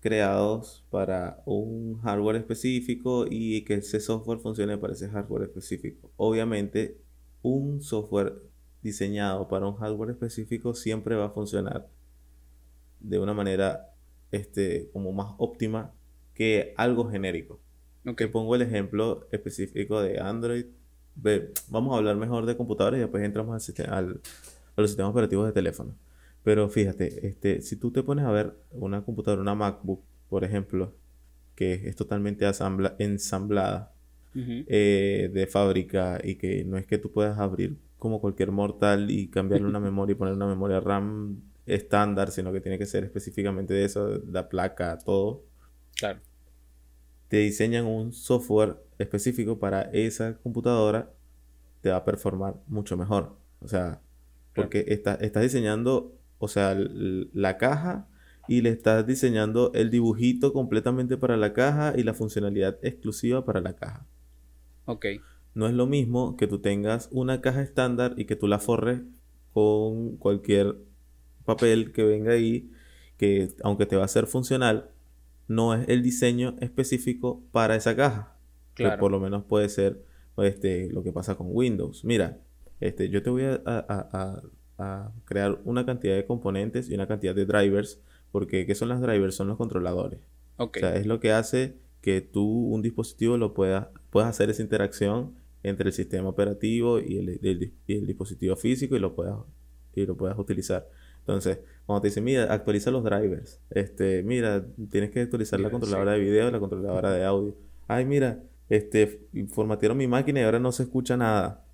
creados 0.00 0.84
para 0.90 1.42
un 1.44 2.00
hardware 2.00 2.36
específico 2.36 3.26
y 3.30 3.64
que 3.64 3.74
ese 3.74 4.00
software 4.00 4.38
funcione 4.38 4.78
para 4.78 4.94
ese 4.94 5.08
hardware 5.08 5.44
específico. 5.44 6.10
Obviamente, 6.16 6.96
un 7.42 7.82
software 7.82 8.34
diseñado 8.82 9.46
para 9.48 9.66
un 9.66 9.76
hardware 9.76 10.10
específico 10.10 10.74
siempre 10.74 11.14
va 11.14 11.26
a 11.26 11.30
funcionar 11.30 11.88
de 12.98 13.18
una 13.18 13.34
manera 13.34 13.89
este, 14.32 14.90
como 14.92 15.12
más 15.12 15.34
óptima 15.38 15.92
que 16.34 16.74
algo 16.76 17.08
genérico. 17.10 17.60
Que 18.16 18.28
pongo 18.28 18.54
el 18.54 18.62
ejemplo 18.62 19.28
específico 19.30 20.00
de 20.00 20.20
Android. 20.20 20.64
vamos 21.68 21.94
a 21.94 21.98
hablar 21.98 22.16
mejor 22.16 22.46
de 22.46 22.56
computadores 22.56 22.98
y 22.98 23.02
después 23.02 23.22
entramos 23.22 23.68
al, 23.68 23.92
al, 23.92 24.20
a 24.76 24.80
los 24.80 24.90
sistemas 24.90 25.10
operativos 25.10 25.46
de 25.46 25.52
teléfono. 25.52 25.94
Pero 26.42 26.68
fíjate, 26.68 27.26
este, 27.26 27.60
si 27.60 27.76
tú 27.76 27.90
te 27.90 28.02
pones 28.02 28.24
a 28.24 28.30
ver 28.30 28.54
una 28.70 29.04
computadora, 29.04 29.42
una 29.42 29.54
MacBook, 29.54 30.02
por 30.28 30.44
ejemplo, 30.44 30.94
que 31.54 31.74
es 31.74 31.96
totalmente 31.96 32.50
ensamblada 32.98 33.92
eh, 34.34 35.30
de 35.32 35.46
fábrica 35.46 36.20
y 36.22 36.36
que 36.36 36.64
no 36.64 36.78
es 36.78 36.86
que 36.86 36.98
tú 36.98 37.12
puedas 37.12 37.38
abrir 37.38 37.76
como 37.98 38.20
cualquier 38.20 38.50
mortal 38.50 39.10
y 39.10 39.28
cambiarle 39.28 39.66
una 39.66 39.80
memoria 39.80 40.12
y 40.12 40.16
poner 40.16 40.34
una 40.34 40.46
memoria 40.46 40.80
RAM 40.80 41.42
estándar, 41.66 42.30
sino 42.30 42.52
que 42.52 42.60
tiene 42.60 42.78
que 42.78 42.86
ser 42.86 43.04
específicamente 43.04 43.74
de 43.74 43.84
eso, 43.84 44.20
la 44.26 44.48
placa, 44.48 44.98
todo. 44.98 45.44
Claro. 45.96 46.20
Te 47.28 47.38
diseñan 47.38 47.86
un 47.86 48.12
software 48.12 48.76
específico 48.98 49.58
para 49.58 49.82
esa 49.92 50.36
computadora, 50.38 51.12
te 51.80 51.90
va 51.90 51.96
a 51.96 52.04
performar 52.04 52.56
mucho 52.66 52.96
mejor. 52.96 53.36
O 53.60 53.68
sea, 53.68 54.00
porque 54.54 54.84
estás 54.88 55.42
diseñando, 55.42 56.12
o 56.38 56.48
sea, 56.48 56.76
la 56.76 57.56
caja 57.56 58.08
y 58.48 58.62
le 58.62 58.70
estás 58.70 59.06
diseñando 59.06 59.70
el 59.74 59.90
dibujito 59.90 60.52
completamente 60.52 61.16
para 61.16 61.36
la 61.36 61.52
caja 61.52 61.94
y 61.96 62.02
la 62.02 62.14
funcionalidad 62.14 62.78
exclusiva 62.82 63.44
para 63.44 63.60
la 63.60 63.74
caja. 63.74 64.06
Ok. 64.86 65.06
No 65.54 65.66
es 65.66 65.74
lo 65.74 65.86
mismo 65.86 66.36
que 66.36 66.46
tú 66.46 66.58
tengas 66.58 67.08
una 67.12 67.40
caja 67.40 67.62
estándar 67.62 68.14
y 68.16 68.24
que 68.24 68.36
tú 68.36 68.48
la 68.48 68.58
forres 68.58 69.02
con 69.52 70.16
cualquier 70.16 70.76
papel 71.54 71.92
que 71.92 72.04
venga 72.04 72.32
ahí, 72.32 72.70
que 73.16 73.48
aunque 73.62 73.86
te 73.86 73.96
va 73.96 74.04
a 74.04 74.08
ser 74.08 74.26
funcional, 74.26 74.90
no 75.48 75.74
es 75.74 75.88
el 75.88 76.02
diseño 76.02 76.56
específico 76.60 77.42
para 77.52 77.74
esa 77.76 77.96
caja. 77.96 78.36
Que 78.74 78.88
por 78.92 79.10
lo 79.10 79.20
menos 79.20 79.44
puede 79.44 79.68
ser 79.68 80.04
este, 80.38 80.88
lo 80.90 81.02
que 81.02 81.12
pasa 81.12 81.34
con 81.34 81.48
Windows. 81.50 82.04
Mira, 82.04 82.38
este, 82.80 83.08
yo 83.10 83.22
te 83.22 83.30
voy 83.30 83.42
a, 83.44 84.42
crear 85.26 85.60
una 85.64 85.84
cantidad 85.84 86.14
de 86.14 86.24
componentes 86.24 86.88
y 86.88 86.94
una 86.94 87.06
cantidad 87.06 87.34
de 87.34 87.44
drivers, 87.44 88.00
porque 88.32 88.64
¿qué 88.64 88.74
son 88.74 88.88
las 88.88 89.02
drivers? 89.02 89.34
Son 89.34 89.48
los 89.48 89.58
controladores. 89.58 90.20
O 90.56 90.70
sea, 90.72 90.96
es 90.96 91.06
lo 91.06 91.20
que 91.20 91.32
hace 91.32 91.76
que 92.00 92.20
tú, 92.22 92.46
un 92.46 92.80
dispositivo, 92.80 93.36
lo 93.36 93.52
puedas, 93.52 93.88
puedas 94.10 94.30
hacer 94.30 94.48
esa 94.50 94.62
interacción 94.62 95.34
entre 95.62 95.88
el 95.88 95.92
sistema 95.92 96.28
operativo 96.28 96.98
y 96.98 97.18
el, 97.18 98.06
dispositivo 98.06 98.56
físico 98.56 98.96
y 98.96 99.00
lo 99.00 99.14
puedas, 99.14 99.36
y 99.94 100.06
lo 100.06 100.16
puedas 100.16 100.38
utilizar. 100.38 100.88
Entonces, 101.30 101.60
cuando 101.86 102.02
te 102.02 102.08
dicen, 102.08 102.24
mira, 102.24 102.52
actualiza 102.52 102.90
los 102.90 103.04
drivers, 103.04 103.60
este, 103.70 104.22
mira, 104.24 104.66
tienes 104.90 105.10
que 105.10 105.20
actualizar 105.20 105.60
la 105.60 105.70
controladora 105.70 106.12
de 106.12 106.18
video 106.18 106.48
y 106.48 106.52
la 106.52 106.58
controladora 106.58 107.12
de 107.12 107.24
audio. 107.24 107.56
Ay, 107.86 108.04
mira, 108.04 108.42
este, 108.68 109.28
formatearon 109.48 109.96
mi 109.96 110.08
máquina 110.08 110.40
y 110.40 110.42
ahora 110.42 110.58
no 110.58 110.72
se 110.72 110.84
escucha 110.84 111.16
nada. 111.16 111.64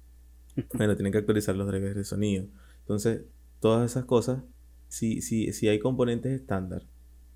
bueno, 0.74 0.94
tienen 0.94 1.12
que 1.12 1.18
actualizar 1.18 1.56
los 1.56 1.66
drivers 1.66 1.96
de 1.96 2.04
sonido. 2.04 2.44
Entonces, 2.80 3.22
todas 3.60 3.90
esas 3.90 4.04
cosas, 4.04 4.42
si, 4.88 5.22
si, 5.22 5.52
si 5.52 5.68
hay 5.68 5.78
componentes 5.78 6.32
estándar 6.32 6.82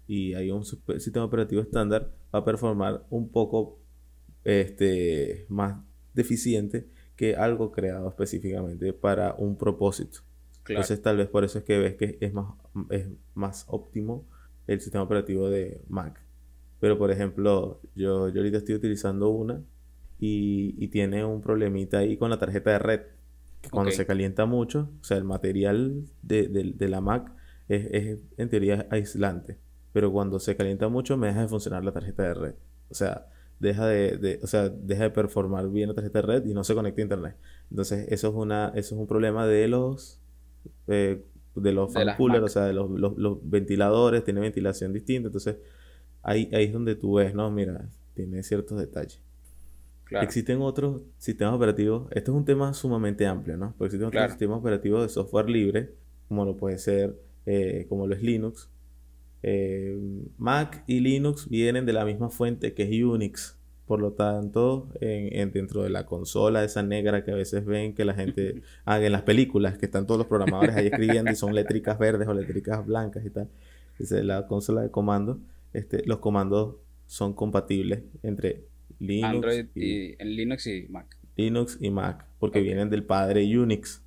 y 0.07 0.35
hay 0.35 0.51
un 0.51 0.65
sistema 0.65 1.25
operativo 1.25 1.63
estándar, 1.63 2.13
va 2.35 2.41
a 2.41 2.45
performar 2.45 3.07
un 3.09 3.31
poco 3.31 3.79
este, 4.45 5.47
más 5.49 5.83
deficiente 6.13 6.87
que 7.17 7.35
algo 7.35 7.73
creado 7.73 8.09
específicamente 8.09 8.93
para 8.93 9.35
un 9.35 9.57
propósito. 9.57 10.21
Entonces 10.71 11.03
tal 11.03 11.17
vez 11.17 11.29
por 11.29 11.45
eso 11.45 11.59
es 11.59 11.65
que 11.65 11.79
ves 11.79 11.97
que 11.97 12.19
es 12.21 12.33
más, 12.33 12.55
es 12.91 13.09
más 13.35 13.65
óptimo 13.69 14.27
el 14.67 14.81
sistema 14.81 15.05
operativo 15.05 15.49
de 15.49 15.83
Mac. 15.89 16.21
Pero 16.79 16.97
por 16.97 17.11
ejemplo, 17.11 17.81
yo, 17.95 18.29
yo 18.29 18.41
ahorita 18.41 18.59
estoy 18.59 18.77
utilizando 18.77 19.29
una 19.29 19.63
y, 20.19 20.89
tiene 20.89 21.25
un 21.25 21.41
problemita 21.41 21.99
ahí 21.99 22.17
con 22.17 22.31
la 22.31 22.39
tarjeta 22.39 22.71
de 22.71 22.79
red. 22.79 23.01
cuando 23.71 23.91
se 23.91 24.07
calienta 24.07 24.47
mucho, 24.47 24.91
o 25.01 25.05
sea, 25.05 25.17
el 25.17 25.25
material 25.25 26.05
de, 26.23 26.87
la 26.89 27.01
Mac 27.01 27.33
es, 27.69 27.87
es, 27.91 28.21
en 28.37 28.49
teoría 28.49 28.87
aislante. 28.91 29.59
Pero 29.93 30.13
cuando 30.13 30.39
se 30.39 30.57
calienta 30.57 30.89
mucho 30.89 31.17
me 31.17 31.27
deja 31.29 31.43
de 31.43 31.49
funcionar 31.49 31.85
la 31.85 31.93
tarjeta 31.93 32.23
de 32.23 32.35
red. 32.35 32.55
O 32.91 32.95
sea, 32.95 33.27
deja 33.61 33.87
de, 33.87 34.41
o 34.43 34.47
sea, 34.47 34.69
deja 34.69 35.05
de 35.05 35.11
performar 35.11 35.69
bien 35.69 35.89
la 35.89 35.95
tarjeta 35.95 36.21
de 36.21 36.27
red 36.27 36.45
y 36.47 36.55
no 36.55 36.65
se 36.65 36.75
conecta 36.75 37.01
a 37.01 37.05
internet. 37.05 37.37
Entonces, 37.71 38.07
eso 38.11 38.29
es 38.29 38.35
una, 38.35 38.69
eso 38.75 38.95
es 38.95 39.01
un 39.01 39.07
problema 39.07 39.47
de 39.47 39.69
los 39.69 40.21
eh, 40.89 41.23
de 41.55 41.73
los 41.73 41.93
fan 41.93 42.17
coolers, 42.17 42.45
o 42.45 42.49
sea, 42.49 42.65
de 42.65 42.73
los, 42.73 42.91
los, 42.91 43.39
ventiladores, 43.43 44.25
tiene 44.25 44.41
ventilación 44.41 44.93
distinta. 44.93 45.29
Entonces, 45.29 45.57
ahí, 46.23 46.49
ahí 46.53 46.65
es 46.65 46.73
donde 46.73 46.95
tú 46.95 47.15
ves, 47.15 47.35
¿no? 47.35 47.51
Mira, 47.51 47.89
tiene 48.15 48.43
ciertos 48.43 48.79
detalles. 48.79 49.21
Existen 50.11 50.61
otros 50.61 51.03
sistemas 51.19 51.55
operativos. 51.55 52.09
Esto 52.11 52.33
es 52.33 52.37
un 52.37 52.45
tema 52.45 52.75
sumamente 52.75 53.27
amplio, 53.27 53.57
¿no? 53.57 53.75
Porque 53.79 53.97
existen 53.97 54.09
otros 54.09 54.31
sistemas 54.31 54.59
operativos 54.59 55.03
de 55.03 55.09
software 55.09 55.49
libre, 55.49 55.93
como 56.29 56.45
lo 56.45 56.57
puede 56.57 56.79
ser, 56.79 57.17
eh, 57.47 57.87
como 57.89 58.07
lo 58.07 58.15
es 58.15 58.23
Linux. 58.23 58.69
Eh, 59.43 59.99
Mac 60.37 60.83
y 60.87 61.01
Linux 61.01 61.49
vienen 61.49 61.87
de 61.87 61.93
la 61.93 62.05
misma 62.05 62.29
fuente 62.29 62.75
que 62.75 62.83
es 62.83 63.05
Unix. 63.05 63.57
Por 63.91 64.01
lo 64.01 64.13
tanto, 64.13 64.89
en, 65.01 65.51
dentro 65.51 65.83
de 65.83 65.91
la 65.91 66.07
consola, 66.07 66.63
esa 66.63 66.81
negra 66.81 67.25
que 67.25 67.33
a 67.33 67.35
veces 67.35 67.65
ven 67.65 67.93
que 67.93 68.05
la 68.05 68.15
gente 68.15 68.63
haga 68.85 69.05
en 69.05 69.11
las 69.11 69.23
películas, 69.23 69.79
que 69.79 69.87
están 69.87 70.07
todos 70.07 70.19
los 70.19 70.29
programadores 70.29 70.77
ahí 70.77 70.87
escribiendo 70.87 71.33
y 71.33 71.35
son 71.35 71.51
eléctricas 71.51 71.99
verdes 71.99 72.29
o 72.29 72.31
eléctricas 72.31 72.87
blancas 72.87 73.27
y 73.27 73.31
tal. 73.31 73.49
es 73.99 74.13
la 74.13 74.47
consola 74.47 74.83
de 74.83 74.93
comando. 74.93 75.41
Este, 75.73 76.07
los 76.07 76.21
comandos 76.21 76.77
son 77.07 77.33
compatibles 77.33 78.05
entre 78.23 78.63
Linux 79.01 79.35
Android 79.35 79.67
y, 79.75 80.15
en 80.23 80.37
Linux 80.37 80.69
y 80.69 80.87
Mac. 80.89 81.19
Linux 81.35 81.77
y 81.81 81.91
Mac, 81.91 82.27
porque 82.39 82.61
vienen 82.61 82.91
del 82.91 83.03
padre 83.03 83.43
Unix. 83.59 84.05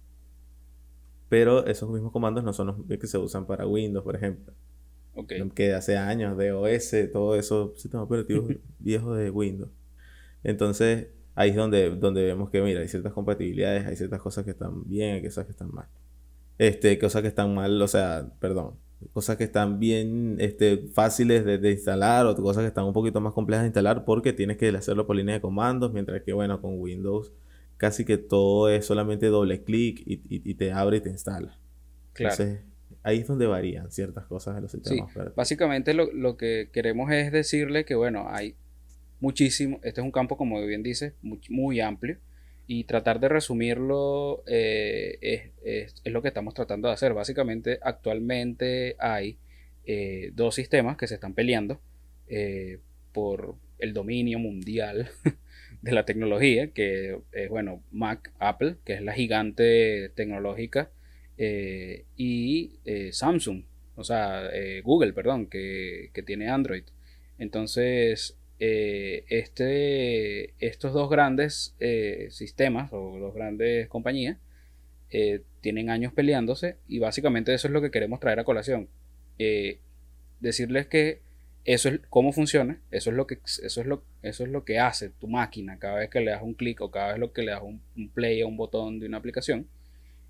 Pero 1.27 1.65
esos 1.65 1.89
mismos 1.89 2.13
comandos 2.13 2.45
no 2.45 2.53
son 2.53 2.67
los 2.67 2.97
que 2.97 3.07
se 3.07 3.17
usan 3.17 3.45
para 3.45 3.67
Windows, 3.67 4.05
por 4.05 4.15
ejemplo. 4.15 4.53
Que 5.53 5.73
hace 5.73 5.97
años 5.97 6.37
de 6.37 6.51
OS, 6.51 6.95
todo 7.11 7.35
eso, 7.35 7.73
sistemas 7.75 8.05
operativos 8.05 8.49
viejos 8.79 9.17
de 9.17 9.29
Windows. 9.29 9.69
Entonces, 10.43 11.07
ahí 11.35 11.51
es 11.51 11.55
donde, 11.55 11.89
donde 11.91 12.23
vemos 12.23 12.49
que, 12.49 12.61
mira, 12.61 12.81
hay 12.81 12.87
ciertas 12.87 13.13
compatibilidades, 13.13 13.85
hay 13.85 13.95
ciertas 13.95 14.21
cosas 14.21 14.43
que 14.43 14.51
están 14.51 14.87
bien, 14.87 15.15
hay 15.15 15.23
cosas 15.23 15.45
que 15.45 15.51
están 15.51 15.71
mal. 15.71 15.87
Este, 16.57 16.97
cosas 16.99 17.21
que 17.21 17.27
están 17.27 17.53
mal, 17.53 17.81
o 17.81 17.87
sea, 17.87 18.31
perdón, 18.39 18.75
cosas 19.11 19.37
que 19.37 19.43
están 19.43 19.79
bien 19.79 20.37
este, 20.39 20.89
fáciles 20.93 21.45
de, 21.45 21.71
instalar 21.71 22.25
o 22.25 22.35
cosas 22.35 22.61
que 22.61 22.67
están 22.67 22.85
un 22.85 22.93
poquito 22.93 23.21
más 23.21 23.33
complejas 23.33 23.63
de 23.63 23.67
instalar 23.67 24.05
porque 24.05 24.33
tienes 24.33 24.57
que 24.57 24.69
hacerlo 24.69 25.05
por 25.05 25.15
línea 25.15 25.35
de 25.35 25.41
comandos, 25.41 25.93
mientras 25.93 26.21
que, 26.23 26.33
bueno, 26.33 26.61
con 26.61 26.79
Windows 26.79 27.31
casi 27.77 28.05
que 28.05 28.17
todo 28.17 28.69
es 28.69 28.85
solamente 28.85 29.27
doble 29.27 29.63
clic 29.63 30.01
y, 30.05 30.21
y, 30.29 30.53
te 30.55 30.71
abre 30.71 30.97
y 30.97 31.01
te 31.01 31.09
instala. 31.09 31.59
Claro 32.13 32.72
ahí 33.03 33.19
es 33.19 33.27
donde 33.27 33.45
varían 33.45 33.91
ciertas 33.91 34.25
cosas 34.25 34.55
de 34.55 34.61
los 34.61 34.71
sistemas 34.71 35.11
sí, 35.13 35.19
Básicamente 35.35 35.93
lo, 35.93 36.37
que 36.37 36.69
queremos 36.71 37.11
es 37.11 37.31
decirle 37.31 37.85
que, 37.85 37.95
bueno, 37.95 38.27
hay 38.29 38.55
muchísimo, 39.19 39.79
este 39.83 40.01
es 40.01 40.05
un 40.05 40.11
campo, 40.11 40.37
como 40.37 40.65
bien 40.65 40.83
dice, 40.83 41.13
muy, 41.21 41.79
amplio, 41.81 42.17
y 42.65 42.85
tratar 42.85 43.19
de 43.19 43.27
resumirlo 43.27 44.43
eh, 44.47 45.51
es, 45.63 45.93
lo 46.05 46.21
que 46.21 46.29
estamos 46.29 46.53
tratando 46.53 46.87
de 46.87 46.93
hacer. 46.93 47.13
Básicamente, 47.13 47.77
actualmente 47.81 48.95
hay 48.99 49.37
eh, 49.85 50.31
dos 50.33 50.55
sistemas 50.55 50.95
que 50.95 51.07
se 51.07 51.15
están 51.15 51.33
peleando 51.33 51.81
eh, 52.27 52.79
por 53.11 53.55
el 53.79 53.93
dominio 53.93 54.39
mundial 54.39 55.09
de 55.81 55.91
la 55.91 56.05
tecnología, 56.05 56.71
que 56.71 57.19
es, 57.33 57.49
bueno, 57.49 57.83
Mac, 57.91 58.31
Apple, 58.39 58.77
que 58.85 58.93
es 58.93 59.01
la 59.01 59.11
gigante 59.11 60.09
tecnológica 60.15 60.89
eh, 61.37 62.05
y 62.15 62.79
eh, 62.85 63.11
Samsung, 63.11 63.63
o 63.95 64.03
sea, 64.03 64.49
eh, 64.53 64.81
Google, 64.81 65.13
perdón, 65.13 65.47
que, 65.47 66.11
tiene 66.25 66.49
Android. 66.49 66.83
Entonces, 67.37 68.37
este, 68.59 70.53
estos 70.65 70.93
dos 70.93 71.09
grandes 71.09 71.75
sistemas 72.29 72.93
o 72.93 73.19
dos 73.19 73.33
grandes 73.33 73.89
compañías 73.89 74.37
tienen 75.61 75.89
años 75.89 76.13
peleándose 76.13 76.77
y 76.87 76.99
básicamente 76.99 77.53
eso 77.53 77.67
es 77.67 77.73
lo 77.73 77.81
que 77.81 77.91
queremos 77.91 78.21
traer 78.21 78.39
a 78.39 78.45
colación. 78.45 78.87
decirles 80.39 80.87
que 80.87 81.19
eso 81.65 81.89
es 81.89 81.99
cómo 82.09 82.31
funciona, 82.31 82.79
eso 82.91 83.09
es 83.09 83.15
lo 83.17 83.27
que 83.27 83.39
eso 83.43 83.81
es 83.81 83.87
lo, 83.87 84.03
eso 84.21 84.43
es 84.43 84.49
lo 84.49 84.63
que 84.63 84.79
hace 84.79 85.09
tu 85.09 85.27
máquina 85.27 85.79
cada 85.79 85.99
vez 85.99 86.09
que 86.09 86.21
le 86.21 86.31
das 86.31 86.41
un 86.41 86.53
clic 86.53 86.81
o 86.81 86.91
cada 86.91 87.09
vez 87.09 87.19
lo 87.19 87.33
que 87.33 87.43
le 87.43 87.51
das 87.51 87.61
un, 87.63 87.81
un 87.97 88.09
play 88.09 88.41
a 88.41 88.47
un 88.47 88.57
botón 88.57 88.99
de 88.99 89.07
una 89.07 89.17
aplicación 89.17 89.67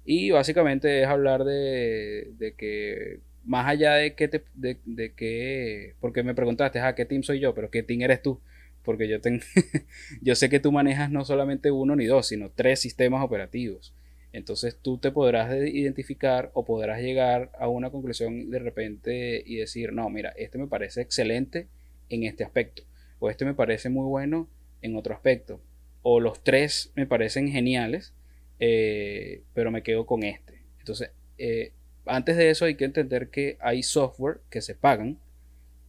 y 0.06 0.32
básicamente 0.32 1.02
es 1.02 1.08
hablar 1.08 1.44
de, 1.44 2.56
que 2.58 3.20
más 3.46 3.68
allá 3.68 3.96
de 3.96 4.16
que 4.16 4.28
te, 4.28 4.44
de, 4.54 5.14
que, 5.16 5.96
porque 6.00 6.24
me 6.24 6.36
preguntaste, 6.36 6.80
ah, 6.80 6.96
¿qué 6.96 7.06
team 7.06 7.24
soy 7.24 7.40
yo? 7.40 7.54
Pero 7.54 7.70
¿qué 7.70 7.84
team 7.84 8.02
eres 8.02 8.22
tú? 8.22 8.42
Porque 8.84 9.08
yo, 9.08 9.22
tengo 9.22 9.44
yo 10.22 10.36
sé 10.36 10.50
que 10.50 10.60
tú 10.60 10.72
manejas 10.72 11.10
no 11.10 11.24
solamente 11.24 11.72
uno 11.72 11.96
ni 11.96 12.06
dos, 12.06 12.28
sino 12.28 12.52
tres 12.52 12.82
sistemas 12.82 13.24
operativos. 13.24 13.94
Entonces 14.34 14.78
tú 14.82 14.98
te 14.98 15.12
podrás 15.12 15.56
identificar 15.56 16.50
o 16.54 16.66
podrás 16.66 17.02
llegar 17.02 17.52
a 17.58 17.68
una 17.68 17.92
conclusión 17.92 18.50
de 18.50 18.60
repente 18.60 19.44
y 19.46 19.58
decir, 19.58 19.94
no, 19.94 20.10
mira, 20.10 20.34
este 20.36 20.58
me 20.58 20.68
parece 20.68 21.02
excelente 21.02 21.68
en 22.10 22.24
este 22.24 22.44
aspecto, 22.44 22.84
o 23.20 23.30
este 23.30 23.46
me 23.46 23.54
parece 23.54 23.90
muy 23.90 24.06
bueno 24.08 24.50
en 24.82 24.96
otro 24.96 25.14
aspecto, 25.14 25.62
o 26.02 26.20
los 26.20 26.44
tres 26.44 26.92
me 26.96 27.06
parecen 27.06 27.48
geniales, 27.48 28.14
eh, 28.66 29.42
pero 29.54 29.72
me 29.72 29.84
quedo 29.84 30.06
con 30.06 30.24
este. 30.24 30.54
Entonces, 30.80 31.12
eh, 31.38 31.74
antes 32.06 32.38
de 32.38 32.50
eso 32.50 32.64
hay 32.64 32.76
que 32.76 32.86
entender 32.86 33.28
que 33.28 33.58
hay 33.60 33.84
software 33.84 34.40
que 34.50 34.62
se 34.62 34.74
pagan, 34.74 35.20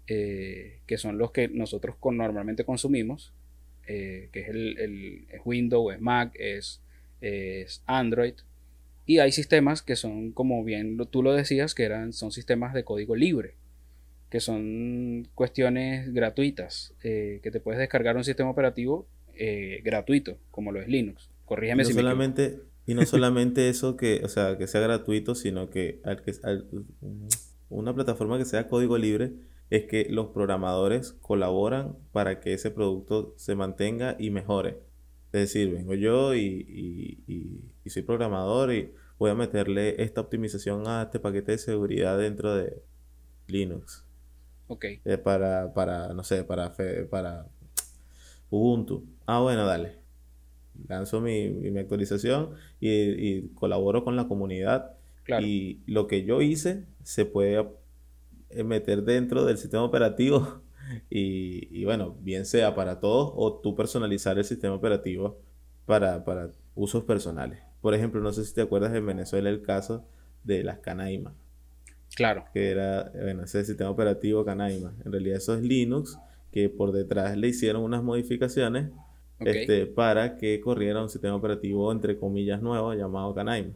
eh, 0.09 0.81
que 0.85 0.99
son 0.99 1.17
los 1.17 1.31
que 1.31 1.47
nosotros 1.47 1.95
normalmente 2.03 2.65
consumimos, 2.65 3.33
que 3.87 4.29
es 4.33 4.49
el, 4.49 5.29
Windows, 5.45 5.95
es 5.95 6.01
Mac, 6.01 6.33
es, 6.35 6.81
es, 7.21 7.81
Android. 7.87 8.35
Y 9.07 9.19
hay 9.19 9.31
sistemas 9.31 9.81
que 9.81 9.95
son, 9.95 10.33
como 10.33 10.65
bien 10.65 10.99
tú 11.13 11.23
lo 11.23 11.33
decías, 11.33 11.77
que 11.77 11.85
eran, 11.85 12.13
son 12.13 12.33
sistemas 12.33 12.75
de 12.75 12.83
código 12.83 13.15
libre, 13.15 13.55
que 14.31 14.41
son 14.41 15.29
cuestiones 15.37 16.13
gratuitas, 16.13 16.93
que 17.03 17.51
te 17.53 17.61
puedes 17.61 17.79
descargar 17.79 18.17
un 18.17 18.25
sistema 18.25 18.51
operativo 18.51 19.07
gratuito, 19.85 20.39
como 20.51 20.73
lo 20.73 20.81
es 20.81 20.89
Linux. 20.89 21.31
Corrígeme 21.45 21.85
si 21.85 21.93
solamente, 21.93 22.61
Y 22.87 22.95
no 22.95 23.05
solamente 23.05 23.69
eso 23.69 23.97
que, 23.97 24.23
o 24.25 24.29
sea, 24.29 24.57
que 24.59 24.67
sea 24.67 24.81
gratuito, 24.81 25.35
sino 25.35 25.71
que, 25.71 26.01
al 26.05 26.23
que 26.23 26.33
una 27.69 27.95
plataforma 27.95 28.39
que 28.39 28.45
sea 28.45 28.69
código 28.69 28.99
libre 28.99 29.33
es 29.71 29.85
que 29.85 30.07
los 30.11 30.29
programadores 30.29 31.13
colaboran 31.13 31.97
para 32.13 32.41
que 32.41 32.53
ese 32.53 32.71
producto 32.71 33.35
se 33.37 33.55
mantenga 33.55 34.17
y 34.19 34.31
mejore. 34.31 34.81
Es 35.33 35.41
decir, 35.41 35.73
vengo 35.73 35.95
yo 35.95 36.35
y, 36.35 37.25
y, 37.27 37.91
soy 37.91 38.03
programador 38.03 38.73
y 38.73 38.93
voy 39.19 39.31
a 39.31 39.35
meterle 39.35 40.03
esta 40.03 40.21
optimización 40.21 40.87
a 40.87 41.03
este 41.03 41.19
paquete 41.19 41.53
de 41.53 41.59
seguridad 41.59 42.19
dentro 42.19 42.55
de 42.55 42.83
Linux. 43.49 44.07
Ok. 44.69 44.85
Eh, 45.05 45.19
para, 45.19 45.75
para, 45.75 46.15
no 46.15 46.23
sé, 46.23 46.45
para, 46.45 46.73
para 47.11 47.49
Ubuntu. 48.51 49.05
Ah, 49.27 49.41
bueno, 49.41 49.67
dale 49.67 50.04
lanzo 50.89 51.21
mi, 51.21 51.49
mi 51.49 51.79
actualización 51.79 52.51
y, 52.81 53.43
colaboro 53.55 54.05
con 54.05 54.17
la 54.17 54.29
comunidad. 54.29 54.93
Y 55.41 55.81
lo 55.87 56.07
que 56.07 56.25
yo 56.25 56.43
hice 56.43 56.85
se 57.03 57.25
puede 57.25 57.67
eh, 58.51 58.63
meter 58.63 59.03
dentro 59.03 59.45
del 59.45 59.57
sistema 59.57 59.83
operativo 59.83 60.61
y, 61.11 61.85
bueno, 61.85 62.17
bien 62.21 62.45
sea 62.45 62.75
para 62.75 63.01
todos 63.01 63.33
o 63.35 63.55
tú 63.55 63.75
personalizar 63.75 64.39
el 64.39 64.45
sistema 64.45 64.75
operativo 64.75 65.39
para, 65.87 66.25
para 66.25 66.51
usos 66.75 67.05
personales. 67.05 67.61
Por 67.81 67.95
ejemplo, 67.95 68.21
no 68.21 68.33
sé 68.33 68.45
si 68.45 68.55
te 68.55 68.63
acuerdas 68.63 68.95
en 68.95 69.07
Venezuela 69.07 69.49
el 69.51 69.63
caso 69.63 70.05
de 70.43 70.63
las 70.63 70.79
Canaima. 70.79 71.35
Claro. 72.15 72.45
Que 72.53 72.71
era, 72.71 73.11
bueno, 73.15 73.45
ese 73.45 73.65
sistema 73.65 73.91
operativo 73.91 74.45
Canaima. 74.45 74.95
En 75.05 75.13
realidad 75.13 75.39
eso 75.39 75.55
es 75.55 75.63
Linux, 75.63 76.19
que 76.53 76.69
por 76.69 76.93
detrás 76.93 77.37
le 77.37 77.49
hicieron 77.49 77.83
unas 77.83 78.03
modificaciones 78.03 78.91
este, 79.41 79.87
para 79.87 80.37
que 80.37 80.61
corriera 80.61 81.03
un 81.03 81.09
sistema 81.09 81.35
operativo 81.35 81.91
entre 81.93 82.19
comillas 82.19 82.63
nuevo 82.63 82.95
llamado 82.95 83.35
Canaima. 83.35 83.75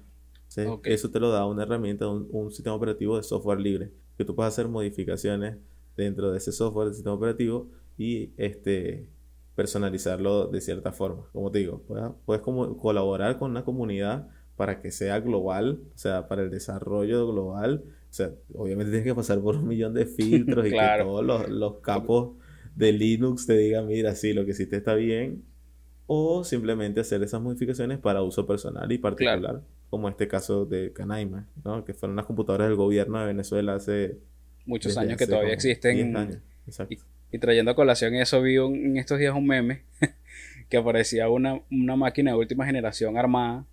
Eso 0.85 1.11
te 1.11 1.21
lo 1.21 1.31
da 1.31 1.47
una 1.47 1.65
herramienta, 1.65 2.09
un, 2.09 2.51
sistema 2.51 2.75
operativo 2.75 3.17
de 3.17 3.23
software 3.23 3.61
libre, 3.61 3.93
que 4.17 4.25
tú 4.25 4.35
puedes 4.35 4.53
hacer 4.53 4.69
modificaciones 4.69 5.57
dentro 5.97 6.31
de 6.33 6.39
ese 6.39 6.53
software 6.53 6.87
del 6.87 6.95
sistema 6.95 7.15
operativo 7.15 7.69
y 7.99 8.33
este, 8.37 9.09
personalizarlo 9.55 10.47
de 10.47 10.61
cierta 10.61 10.93
forma. 10.93 11.27
Como 11.33 11.51
te 11.51 11.59
digo, 11.59 11.83
puedes, 12.25 12.43
como 12.43 12.77
colaborar 12.79 13.39
con 13.39 13.51
una 13.51 13.65
comunidad 13.65 14.29
para 14.57 14.81
que 14.81 14.91
sea 14.91 15.21
global, 15.21 15.83
o 15.95 15.99
sea, 15.99 16.29
para 16.29 16.43
el 16.43 16.51
desarrollo 16.51 17.31
global. 17.31 17.85
O 17.87 18.13
sea, 18.13 18.33
obviamente 18.55 18.91
tienes 18.91 19.07
que 19.07 19.15
pasar 19.15 19.41
por 19.41 19.57
un 19.57 19.69
millón 19.69 19.95
de 19.95 20.07
filtros 20.07 20.67
y 20.67 20.71
que 20.71 20.81
todos 21.03 21.25
los, 21.25 21.49
los 21.49 21.81
capos 21.81 22.37
de 22.75 22.93
Linux 22.93 23.47
te 23.47 23.57
digan, 23.57 23.87
mira, 23.87 24.15
sí, 24.15 24.33
lo 24.33 24.45
que 24.45 24.53
hiciste 24.53 24.77
está 24.77 24.95
bien, 24.95 25.45
o 26.11 26.43
simplemente 26.43 27.01
hacer 27.01 27.23
esas 27.23 27.41
modificaciones 27.41 27.99
para 27.99 28.23
uso 28.23 28.47
personal 28.47 28.91
y 28.91 28.97
particular, 28.97 29.61
como 29.91 30.09
este 30.09 30.27
caso 30.27 30.65
de 30.65 30.91
Canaima, 30.95 31.47
¿no? 31.63 31.85
que 31.85 31.93
fueron 31.93 32.17
las 32.17 32.25
computadoras 32.25 32.69
del 32.69 32.77
gobierno 32.77 33.21
de 33.21 33.27
Venezuela 33.27 33.75
hace 33.75 34.17
muchos 34.65 34.97
años 34.97 35.19
que 35.19 35.27
todavía 35.27 35.53
existen. 35.53 36.17
Años. 36.17 36.39
Y, 37.31 37.39
trayendo 37.39 37.73
a 37.73 37.75
colación 37.75 38.15
eso, 38.15 38.41
vi 38.41 38.57
en 38.57 38.97
estos 38.97 39.19
días 39.19 39.35
un 39.35 39.47
meme 39.47 39.83
que 40.71 40.79
aparecía 40.79 41.29
una, 41.29 41.61
una 41.71 41.95
máquina 41.95 42.31
de 42.31 42.39
última 42.39 42.65
generación 42.65 43.19
armada, 43.19 43.67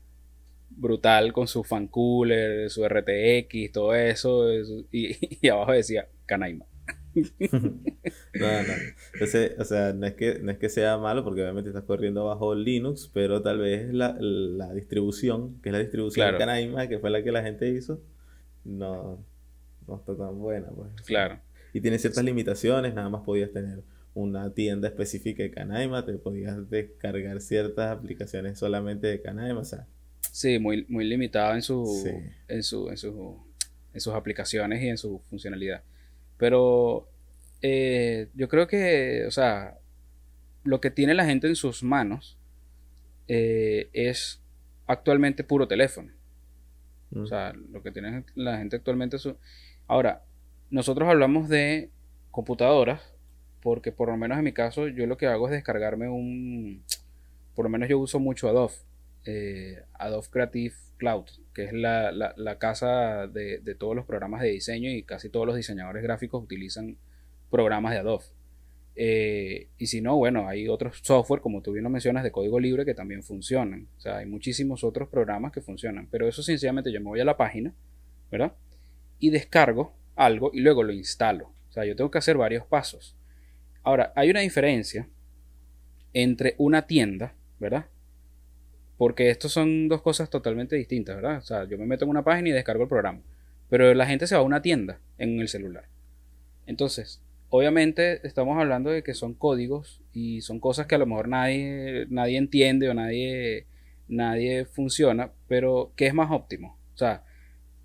brutal, 0.69 1.31
con 1.31 1.47
su 1.47 1.63
fan 1.63 1.87
cooler, 1.87 2.69
su 2.69 2.85
RTX, 2.85 3.71
todo 3.71 3.95
eso, 3.95 4.45
y, 4.91 5.37
y 5.41 5.47
abajo 5.47 5.71
decía 5.71 6.09
Canaima. 6.25 6.65
no, 7.51 8.63
no. 8.63 8.73
Entonces, 9.13 9.54
o 9.58 9.63
sea, 9.63 9.93
no 9.93 10.06
es, 10.06 10.13
que, 10.13 10.39
no 10.39 10.51
es 10.51 10.58
que 10.58 10.69
sea 10.69 10.97
malo 10.97 11.23
porque 11.23 11.41
obviamente 11.41 11.69
estás 11.69 11.84
corriendo 11.84 12.25
bajo 12.25 12.54
Linux, 12.56 13.10
pero 13.13 13.41
tal 13.41 13.60
vez 13.60 13.93
la, 13.93 14.15
la 14.19 14.73
distribución, 14.73 15.62
que 15.62 15.69
es 15.69 15.73
la 15.73 15.80
distribución 15.80 16.32
de 16.32 16.38
Canaima, 16.38 16.88
que 16.88 16.99
fue 16.99 17.10
la 17.10 17.23
que 17.23 17.32
la 17.32 17.43
gente 17.43 17.69
hizo, 17.69 18.01
no, 18.63 19.23
no 19.88 19.95
está 19.95 20.15
tan 20.15 20.39
buena. 20.39 20.67
Pues. 20.67 20.89
Claro. 21.06 21.39
Y 21.73 21.82
tiene 21.82 21.99
ciertas 21.99 22.23
limitaciones, 22.23 22.93
nada 22.93 23.10
más 23.10 23.21
podías 23.23 23.51
tener 23.51 23.84
una 24.13 24.54
tienda 24.54 24.88
específica 24.88 25.43
de 25.43 25.51
Canaima, 25.51 26.06
te 26.06 26.13
podías 26.13 26.69
descargar 26.69 27.41
ciertas 27.41 27.91
aplicaciones 27.91 28.58
solamente 28.58 29.08
de 29.08 29.21
Canaima, 29.21 29.60
o 29.60 29.65
sea. 29.65 29.86
Sí, 30.32 30.58
muy, 30.58 30.86
muy 30.88 31.06
limitado 31.06 31.54
en 31.54 31.62
su, 31.62 31.84
en 32.47 32.63
su, 32.63 32.89
en 32.89 32.97
su, 32.97 33.38
en 33.93 34.01
sus 34.01 34.13
aplicaciones 34.13 34.82
y 34.82 34.88
en 34.88 34.97
su 34.97 35.21
funcionalidad. 35.30 35.84
Pero 36.37 37.07
eh, 37.61 38.29
yo 38.33 38.47
creo 38.47 38.67
que, 38.67 39.25
o 39.27 39.31
sea, 39.31 39.77
lo 40.63 40.81
que 40.81 40.91
tiene 40.91 41.13
la 41.13 41.25
gente 41.25 41.47
en 41.47 41.55
sus 41.55 41.83
manos 41.83 42.37
eh, 43.27 43.89
es 43.93 44.41
actualmente 44.87 45.43
puro 45.43 45.67
teléfono. 45.67 46.11
O 47.15 47.19
mm. 47.19 47.27
sea, 47.27 47.53
lo 47.53 47.81
que 47.81 47.91
tiene 47.91 48.25
la 48.35 48.57
gente 48.57 48.75
actualmente 48.75 49.17
es... 49.17 49.27
Ahora, 49.87 50.23
nosotros 50.69 51.07
hablamos 51.07 51.49
de 51.49 51.91
computadoras 52.31 53.01
porque 53.61 53.91
por 53.91 54.09
lo 54.09 54.17
menos 54.17 54.37
en 54.37 54.43
mi 54.43 54.53
caso 54.53 54.87
yo 54.87 55.07
lo 55.07 55.17
que 55.17 55.27
hago 55.27 55.47
es 55.47 55.53
descargarme 55.53 56.09
un... 56.09 56.83
Por 57.55 57.65
lo 57.65 57.69
menos 57.69 57.87
yo 57.87 57.97
uso 57.97 58.19
mucho 58.19 58.49
Adobe. 58.49 58.73
Eh, 59.25 59.81
Adobe 59.93 60.27
Creative 60.29 60.75
Cloud, 60.97 61.25
que 61.53 61.65
es 61.65 61.73
la, 61.73 62.57
casa 62.59 63.27
de, 63.27 63.59
de, 63.59 63.75
todos 63.75 63.95
los 63.95 64.05
programas 64.05 64.41
de 64.41 64.49
diseño 64.49 64.89
y 64.91 65.03
casi 65.03 65.29
todos 65.29 65.45
los 65.45 65.55
diseñadores 65.55 66.03
gráficos 66.03 66.43
utilizan 66.43 66.97
programas 67.49 67.93
de 67.93 67.99
Adobe. 67.99 68.25
Eh, 68.97 69.67
y 69.77 69.88
si 69.88 69.99
no, 69.99 70.15
bueno, 70.15 70.47
hay 70.47 70.69
otros 70.69 70.99
software, 71.03 71.41
como 71.41 71.61
tú 71.61 71.73
bien 71.73 71.83
lo 71.83 71.89
mencionas, 71.89 72.23
de 72.23 72.31
código 72.31 72.59
libre 72.59 72.85
que 72.85 72.93
también 72.93 73.23
funcionan. 73.23 73.88
O 73.97 73.99
sea, 73.99 74.17
hay 74.17 74.25
muchísimos 74.25 74.83
otros 74.83 75.09
programas 75.09 75.51
que 75.51 75.61
funcionan. 75.61 76.07
Pero 76.09 76.27
eso 76.27 76.41
sencillamente 76.41 76.91
yo 76.91 76.99
me 77.01 77.07
voy 77.07 77.19
a 77.19 77.25
la 77.25 77.38
página, 77.38 77.73
¿verdad? 78.31 78.53
Y 79.19 79.29
descargo 79.29 79.95
algo 80.15 80.51
y 80.53 80.61
luego 80.61 80.83
lo 80.83 80.93
instalo. 80.93 81.51
O 81.69 81.71
sea, 81.71 81.85
yo 81.85 81.95
tengo 81.95 82.09
que 82.09 82.19
hacer 82.19 82.38
varios 82.38 82.65
pasos. 82.65 83.17
Ahora, 83.83 84.13
hay 84.15 84.29
una 84.29 84.39
diferencia 84.39 85.09
entre 86.13 86.55
una 86.57 86.88
tienda, 86.88 87.35
¿verdad? 87.59 87.88
Porque 88.97 89.29
estos 89.29 89.51
son 89.51 89.88
dos 89.89 90.01
cosas 90.01 90.29
totalmente 90.29 90.75
distintas, 90.75 91.17
¿verdad? 91.17 91.38
O 91.38 91.41
sea, 91.41 91.65
yo 91.65 91.77
me 91.77 91.86
meto 91.86 92.05
en 92.05 92.12
una 92.12 92.23
página 92.23 92.49
y 92.49 92.51
descargo 92.51 92.84
el 92.84 92.89
programa. 92.89 93.21
Pero 93.69 93.93
la 93.93 94.05
gente 94.05 94.27
se 94.27 94.36
va 94.36 94.41
a 94.41 94.45
una 94.45 94.62
tienda 94.62 94.99
en 95.17 95.39
el 95.39 95.47
celular. 95.47 95.86
Entonces, 96.65 97.21
obviamente 97.49 98.25
estamos 98.25 98.58
hablando 98.58 98.89
de 98.89 99.03
que 99.03 99.13
son 99.13 99.34
códigos 99.34 100.01
y 100.13 100.41
son 100.41 100.60
cosas 100.60 100.88
que 100.88 100.95
a 100.95 100.97
lo 100.97 101.05
mejor 101.05 101.27
nadie, 101.27 102.05
nadie 102.10 102.38
entiende 102.38 102.89
o 102.89 102.93
nadie, 102.93 103.65
nadie 104.08 104.65
funciona, 104.65 105.31
pero 105.47 105.91
¿qué 105.95 106.08
es 106.08 106.13
más 106.13 106.31
óptimo? 106.31 106.77
O 106.93 106.97
sea, 106.97 107.23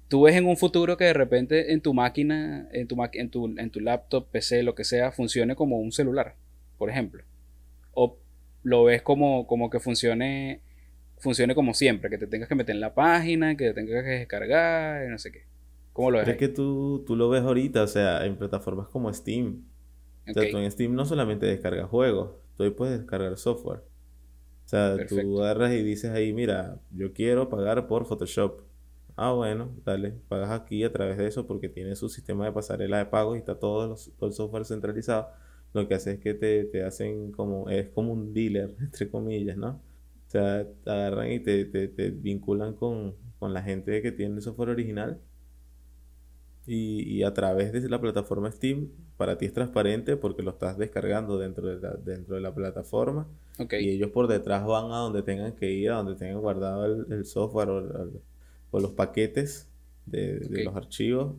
tú 0.08 0.22
ves 0.22 0.36
en 0.36 0.46
un 0.46 0.56
futuro 0.56 0.96
que 0.96 1.04
de 1.04 1.12
repente 1.12 1.72
en 1.72 1.80
tu 1.80 1.94
máquina, 1.94 2.68
en 2.72 2.86
tu, 2.88 2.96
en 3.12 3.30
tu, 3.30 3.58
en 3.58 3.70
tu 3.70 3.80
laptop, 3.80 4.28
PC, 4.30 4.62
lo 4.62 4.74
que 4.74 4.84
sea, 4.84 5.12
funcione 5.12 5.54
como 5.54 5.78
un 5.78 5.92
celular, 5.92 6.36
por 6.78 6.90
ejemplo. 6.90 7.24
O 7.92 8.18
lo 8.62 8.84
ves 8.84 9.02
como, 9.02 9.46
como 9.46 9.70
que 9.70 9.80
funcione 9.80 10.60
funcione 11.20 11.54
como 11.54 11.74
siempre, 11.74 12.10
que 12.10 12.18
te 12.18 12.26
tengas 12.26 12.48
que 12.48 12.54
meter 12.54 12.74
en 12.74 12.80
la 12.80 12.94
página, 12.94 13.56
que 13.56 13.68
te 13.68 13.74
tengas 13.74 14.04
que 14.04 14.10
descargar, 14.10 15.08
no 15.08 15.18
sé 15.18 15.30
qué. 15.30 15.44
¿Cómo 15.92 16.10
lo 16.10 16.18
ves? 16.18 16.28
Es 16.28 16.36
que 16.36 16.48
tú, 16.48 17.04
tú 17.06 17.16
lo 17.16 17.28
ves 17.28 17.42
ahorita, 17.42 17.82
o 17.82 17.86
sea, 17.86 18.24
en 18.24 18.36
plataformas 18.36 18.88
como 18.88 19.12
Steam. 19.12 19.64
O 20.28 20.32
sea, 20.32 20.50
tú 20.50 20.58
en 20.58 20.70
Steam 20.70 20.94
no 20.94 21.04
solamente 21.04 21.46
descargas 21.46 21.88
juegos, 21.88 22.32
tú 22.56 22.74
puedes 22.74 22.98
descargar 22.98 23.36
software. 23.36 23.80
O 24.64 24.68
sea, 24.70 24.96
tú 25.06 25.42
agarras 25.42 25.72
y 25.72 25.82
dices 25.82 26.12
ahí, 26.12 26.32
mira, 26.32 26.80
yo 26.92 27.12
quiero 27.12 27.48
pagar 27.48 27.88
por 27.88 28.06
Photoshop. 28.06 28.62
Ah, 29.16 29.32
bueno, 29.32 29.74
dale, 29.84 30.12
pagas 30.28 30.50
aquí 30.50 30.84
a 30.84 30.92
través 30.92 31.18
de 31.18 31.26
eso 31.26 31.46
porque 31.46 31.68
tiene 31.68 31.96
su 31.96 32.08
sistema 32.08 32.44
de 32.46 32.52
pasarela 32.52 32.98
de 32.98 33.06
pagos 33.06 33.36
y 33.36 33.40
está 33.40 33.58
todo, 33.58 33.96
todo 34.16 34.28
el 34.28 34.32
software 34.32 34.64
centralizado. 34.64 35.28
Lo 35.72 35.86
que 35.88 35.94
hace 35.94 36.12
es 36.12 36.20
que 36.20 36.34
te, 36.34 36.64
te 36.64 36.84
hacen 36.84 37.32
como, 37.32 37.68
es 37.68 37.88
como 37.88 38.12
un 38.12 38.32
dealer, 38.32 38.76
entre 38.80 39.10
comillas, 39.10 39.56
¿no? 39.56 39.82
O 40.30 40.32
sea, 40.32 40.64
agarran 40.86 41.32
y 41.32 41.40
te, 41.40 41.64
te, 41.64 41.88
te 41.88 42.10
vinculan 42.12 42.74
con, 42.74 43.16
con 43.40 43.52
la 43.52 43.64
gente 43.64 44.00
que 44.00 44.12
tiene 44.12 44.36
el 44.36 44.42
software 44.42 44.68
original 44.68 45.20
y, 46.66 47.02
y, 47.02 47.24
a 47.24 47.34
través 47.34 47.72
de 47.72 47.88
la 47.88 48.00
plataforma 48.00 48.48
Steam, 48.52 48.90
para 49.16 49.36
ti 49.36 49.46
es 49.46 49.52
transparente 49.52 50.16
porque 50.16 50.44
lo 50.44 50.52
estás 50.52 50.78
descargando 50.78 51.36
dentro 51.36 51.66
de 51.66 51.80
la, 51.80 51.94
dentro 51.94 52.36
de 52.36 52.42
la 52.42 52.54
plataforma. 52.54 53.26
Y 53.58 53.90
ellos 53.90 54.12
por 54.12 54.28
detrás 54.28 54.64
van 54.64 54.92
a 54.92 54.98
donde 54.98 55.24
tengan 55.24 55.56
que 55.56 55.68
ir, 55.72 55.90
a 55.90 55.96
donde 55.96 56.14
tengan 56.14 56.40
guardado 56.40 56.86
el, 56.86 57.24
software 57.24 57.70
o, 57.70 58.78
los 58.78 58.92
paquetes 58.92 59.68
de, 60.06 60.46
los 60.64 60.76
archivos 60.76 61.34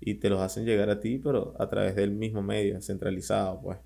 y 0.00 0.14
te 0.14 0.30
los 0.30 0.40
hacen 0.40 0.64
llegar 0.64 0.88
a 0.88 0.98
ti, 0.98 1.18
pero 1.18 1.54
a 1.58 1.68
través 1.68 1.94
del 1.94 2.12
mismo 2.12 2.40
medio, 2.40 2.80
centralizado, 2.80 3.60
pues. 3.60 3.78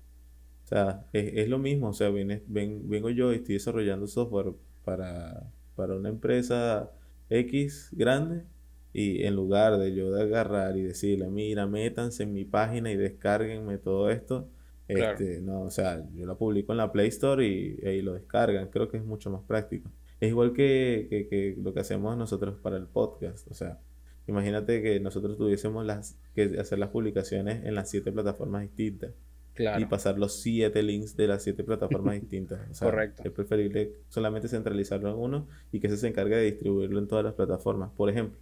O 0.65 0.67
sea, 0.67 1.05
es, 1.13 1.47
lo 1.47 1.59
mismo. 1.59 1.89
O 1.89 1.93
sea, 1.93 2.09
ven, 2.09 2.41
vengo 2.47 3.09
yo 3.11 3.31
y 3.31 3.37
estoy 3.37 3.55
desarrollando 3.55 4.07
software 4.07 4.53
para, 4.83 5.51
para 5.75 5.95
una 5.95 6.09
empresa 6.09 6.91
X 7.29 7.89
grande 7.91 8.43
y 8.91 9.23
en 9.23 9.35
lugar 9.35 9.77
de 9.77 9.93
yo 9.93 10.11
de 10.11 10.23
agarrar 10.23 10.75
y 10.77 10.83
decirle, 10.83 11.29
mira, 11.29 11.67
métanse 11.67 12.23
en 12.23 12.33
mi 12.33 12.45
página 12.45 12.91
y 12.91 12.97
descarguenme 12.97 13.77
todo 13.77 14.09
esto, 14.09 14.49
este, 14.87 15.41
no, 15.41 15.61
o 15.61 15.71
sea, 15.71 16.07
yo 16.13 16.25
la 16.25 16.35
publico 16.35 16.71
en 16.71 16.77
la 16.77 16.91
Play 16.91 17.09
Store 17.09 17.45
y 17.45 17.85
ahí 17.85 18.01
lo 18.01 18.13
descargan. 18.13 18.69
Creo 18.69 18.89
que 18.89 18.97
es 18.97 19.05
mucho 19.05 19.29
más 19.29 19.41
práctico. 19.43 19.89
Es 20.19 20.29
igual 20.29 20.53
que, 20.53 21.07
que, 21.09 21.27
que, 21.27 21.55
lo 21.61 21.73
que 21.73 21.79
hacemos 21.81 22.17
nosotros 22.17 22.55
para 22.61 22.77
el 22.77 22.87
podcast. 22.87 23.47
O 23.49 23.53
sea, 23.53 23.79
imagínate 24.27 24.81
que 24.81 24.99
nosotros 24.99 25.37
tuviésemos 25.37 25.85
las, 25.85 26.17
que 26.33 26.57
hacer 26.59 26.79
las 26.79 26.89
publicaciones 26.89 27.65
en 27.65 27.75
las 27.75 27.89
siete 27.89 28.11
plataformas 28.11 28.61
distintas. 28.61 29.11
Y 29.57 29.85
pasar 29.85 30.17
los 30.17 30.41
siete 30.41 30.83
links 30.83 31.15
de 31.15 31.27
las 31.27 31.43
siete 31.43 31.63
plataformas 31.63 32.15
distintas. 32.21 32.59
O 32.69 32.73
sea, 32.73 32.89
Correcto. 32.89 33.23
Es 33.25 33.31
preferible 33.31 33.93
solamente 34.09 34.47
centralizarlo 34.47 35.09
en 35.09 35.15
uno 35.15 35.47
y 35.71 35.79
que 35.79 35.89
se 35.89 36.07
encargue 36.07 36.35
de 36.35 36.43
distribuirlo 36.43 36.99
en 36.99 37.07
todas 37.07 37.23
las 37.23 37.33
plataformas. 37.33 37.91
Por 37.95 38.09
ejemplo, 38.09 38.37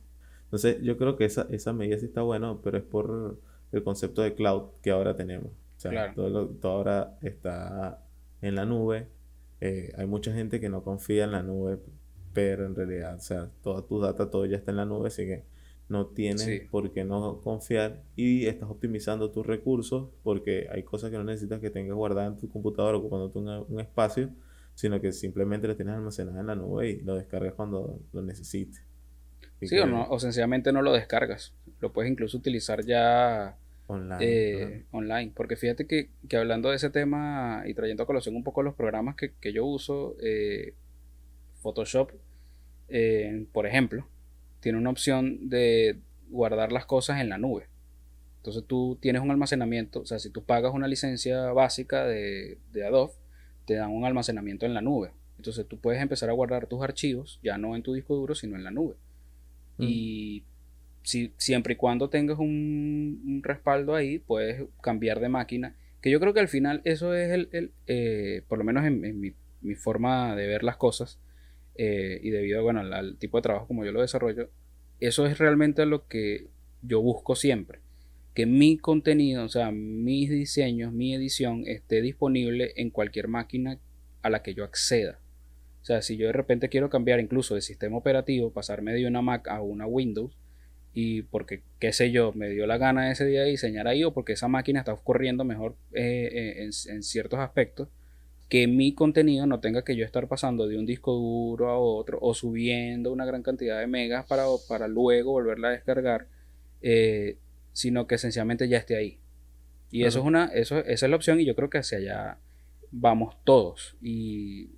entonces, 0.54 0.84
yo 0.84 0.97
creo 0.99 1.17
que 1.17 1.26
esa, 1.26 1.47
esa 1.49 1.73
medida 1.73 1.97
sí 1.97 2.06
está 2.06 2.21
bueno, 2.21 2.62
pero 2.63 2.78
es 2.78 2.84
por 2.84 3.39
el 3.71 3.84
concepto 3.84 4.21
de 4.21 4.36
cloud 4.36 4.65
que 4.84 4.91
ahora 4.91 5.15
tenemos. 5.15 5.47
O 5.47 5.80
sea, 5.80 6.13
todo, 6.13 6.47
todo, 6.47 6.71
ahora 6.71 7.17
está 7.23 8.04
en 8.39 8.54
la 8.54 8.63
nube. 8.63 9.08
Eh, 9.62 9.91
hay 9.97 10.06
mucha 10.06 10.32
gente 10.32 10.60
que 10.60 10.69
no 10.69 10.84
confía 10.84 11.23
en 11.23 11.32
la 11.32 11.41
nube, 11.41 11.80
pero 12.34 12.67
en 12.67 12.76
realidad, 12.76 13.15
o 13.15 13.19
sea, 13.19 13.49
toda 13.63 13.82
tu 13.82 13.99
data, 13.99 14.30
todo 14.30 14.45
ya 14.45 14.58
está 14.58 14.69
en 14.69 14.78
la 14.78 14.86
nube, 14.86 15.08
así 15.08 15.26
que 15.26 15.43
no 15.89 16.07
tienes 16.07 16.67
por 16.69 16.91
qué 16.91 17.03
no 17.03 17.41
confiar 17.41 18.01
y 18.15 18.45
estás 18.47 18.69
optimizando 18.69 19.31
tus 19.31 19.45
recursos 19.45 20.09
porque 20.23 20.67
hay 20.71 20.83
cosas 20.83 21.11
que 21.11 21.17
no 21.17 21.23
necesitas 21.23 21.59
que 21.59 21.69
tengas 21.69 21.95
guardadas 21.95 22.33
en 22.33 22.39
tu 22.39 22.49
computadora 22.49 22.97
ocupándote 22.97 23.37
un, 23.39 23.47
un 23.47 23.79
espacio, 23.79 24.29
sino 24.75 24.99
que 24.99 25.11
simplemente 25.11 25.67
lo 25.67 25.75
tienes 25.75 25.95
almacenado 25.95 26.39
en 26.39 26.47
la 26.47 26.55
nube 26.55 26.89
y 26.89 27.01
lo 27.01 27.15
descargas 27.15 27.53
cuando 27.53 27.99
lo 28.11 28.21
necesites. 28.21 28.83
Sí, 29.61 29.77
o, 29.79 29.85
no, 29.85 30.07
o 30.09 30.19
sencillamente 30.19 30.71
no 30.71 30.81
lo 30.81 30.91
descargas. 30.91 31.53
Lo 31.79 31.93
puedes 31.93 32.11
incluso 32.11 32.37
utilizar 32.37 32.83
ya 32.83 33.57
online. 33.87 34.17
Eh, 34.19 34.85
online. 34.91 35.31
Porque 35.35 35.55
fíjate 35.55 35.87
que, 35.87 36.09
hablando 36.35 36.69
de 36.69 36.77
ese 36.77 36.89
tema 36.89 37.63
y 37.65 37.73
trayendo 37.73 38.03
a 38.03 38.07
colación 38.07 38.35
un 38.35 38.43
poco 38.43 38.63
los 38.63 38.75
programas 38.75 39.15
que, 39.15 39.53
yo 39.53 39.65
uso, 39.65 40.15
eh, 40.21 40.73
Photoshop, 41.61 42.11
eh, 42.89 43.45
por 43.51 43.65
ejemplo, 43.65 44.05
tiene 44.63 44.80
una 44.80 44.89
opción 44.89 45.49
de 45.49 45.99
guardar 46.30 46.71
las 46.71 46.88
cosas 46.88 47.21
en 47.21 47.30
la 47.30 47.38
nube. 47.38 47.67
Entonces 48.38 48.63
tú 48.65 48.97
tienes 48.99 49.21
un 49.21 49.30
almacenamiento, 49.30 50.02
o 50.02 50.06
sea, 50.06 50.17
si 50.17 50.32
tú 50.32 50.43
pagas 50.43 50.73
una 50.73 50.88
licencia 50.88 51.52
básica 51.52 52.06
de, 52.06 52.58
de 52.71 52.86
Adobe, 52.86 53.13
te 53.65 53.76
dan 53.76 53.91
un 53.91 54.06
almacenamiento 54.06 54.65
en 54.65 54.73
la 54.73 54.82
nube. 54.82 55.12
Entonces 55.38 55.67
tú 55.67 55.78
puedes 55.80 56.02
empezar 56.02 56.30
a 56.30 56.34
guardar 56.34 56.67
tus 56.67 56.82
archivos, 56.82 57.39
ya 57.43 57.58
no 57.58 57.76
en 57.76 57.84
tu 57.84 57.93
disco 57.93 58.15
duro, 58.15 58.34
sino 58.34 58.56
en 58.56 58.63
la 58.63 58.71
nube. 58.71 58.95
Y 59.78 60.43
si, 61.02 61.34
siempre 61.38 61.73
y 61.73 61.78
cuando 61.78 62.10
tengas 62.10 62.39
un, 62.39 63.41
respaldo 63.43 63.95
ahí, 63.95 64.19
puedes 64.19 64.63
cambiar 64.82 65.19
de 65.19 65.30
máquina. 65.30 65.76
Que 66.02 66.10
yo 66.10 66.19
creo 66.19 66.34
que 66.34 66.39
al 66.39 66.47
final 66.47 66.82
eso 66.86 67.13
es 67.13 67.32
el, 67.32 67.71
eh, 67.88 68.43
por 68.47 68.58
lo 68.58 68.63
menos 68.63 68.86
en, 68.86 69.19
mi, 69.19 69.34
forma 69.76 70.36
de 70.36 70.47
ver 70.47 70.63
las 70.63 70.78
cosas, 70.78 71.19
eh, 71.75 72.19
y 72.21 72.29
debido 72.29 72.63
bueno, 72.63 72.81
al, 72.81 73.17
tipo 73.17 73.38
de 73.38 73.43
trabajo 73.43 73.67
como 73.67 73.86
yo 73.86 73.91
lo 73.91 74.01
desarrollo, 74.01 74.49
eso 74.99 75.25
es 75.25 75.38
realmente 75.38 75.86
lo 75.86 76.07
que 76.07 76.47
yo 76.81 77.01
busco 77.01 77.36
siempre. 77.36 77.79
Que 78.33 78.45
mi 78.45 78.77
contenido, 78.77 79.43
o 79.43 79.49
sea, 79.49 79.71
mis 79.71 80.29
diseños, 80.29 80.91
mi 80.91 81.13
edición 81.13 81.63
esté 81.67 82.01
disponible 82.01 82.73
en 82.77 82.89
cualquier 82.89 83.27
máquina 83.27 83.79
a 84.21 84.29
la 84.29 84.41
que 84.41 84.53
yo 84.53 84.63
acceda. 84.63 85.19
O 85.81 85.86
sea, 85.86 86.01
si 86.01 86.15
yo 86.15 86.27
de 86.27 86.33
repente 86.33 86.69
quiero 86.69 86.89
cambiar 86.89 87.19
incluso 87.19 87.55
de 87.55 87.62
sistema 87.62 87.97
operativo, 87.97 88.53
pasarme 88.53 88.93
de 88.93 89.05
una 89.05 89.21
Mac 89.21 89.47
a 89.49 89.62
una 89.62 89.86
Windows, 89.86 90.38
y 90.93 91.23
porque, 91.23 91.63
qué 91.79 91.91
sé 91.91 92.12
yo, 92.12 92.33
me 92.33 92.49
dio 92.49 92.67
la 92.67 92.77
gana 92.77 93.12
ese 93.12 93.25
día 93.25 93.41
de 93.41 93.49
diseñar 93.49 93.88
ahí, 93.88 94.03
o 94.03 94.13
porque 94.13 94.33
esa 94.33 94.47
máquina 94.47 94.79
está 94.79 94.95
corriendo 94.95 95.43
mejor 95.43 95.75
eh, 95.93 96.29
eh, 96.31 96.69
en, 96.88 97.03
ciertos 97.03 97.39
aspectos, 97.39 97.89
que 98.53 98.67
mi 98.67 98.93
contenido 98.93 99.47
no 99.47 99.59
tenga 99.59 99.83
que 99.83 99.95
yo 99.95 100.05
estar 100.05 100.27
pasando 100.27 100.67
de 100.67 100.77
un 100.77 100.85
disco 100.85 101.11
duro 101.13 101.69
a 101.69 101.79
otro, 101.79 102.19
o 102.21 102.35
subiendo 102.35 103.11
una 103.11 103.25
gran 103.25 103.41
cantidad 103.41 103.79
de 103.79 103.87
megas 103.87 104.27
para, 104.27 104.43
para 104.69 104.87
luego 104.87 105.31
volverla 105.31 105.69
a 105.69 105.71
descargar, 105.71 106.27
eh, 106.81 107.39
sino 107.71 108.05
que 108.05 108.13
esencialmente 108.13 108.67
ya 108.69 108.77
esté 108.77 108.95
ahí. 108.95 109.17
Y 109.89 110.03
eso 110.03 110.19
es 110.19 110.25
una, 110.25 110.45
eso, 110.53 110.77
esa 110.77 111.05
es 111.07 111.09
la 111.09 111.15
opción, 111.15 111.39
y 111.39 111.45
yo 111.45 111.55
creo 111.55 111.71
que 111.71 111.79
hacia 111.79 111.97
allá 111.97 112.37
vamos 112.91 113.35
todos. 113.43 113.95
Y 114.03 114.69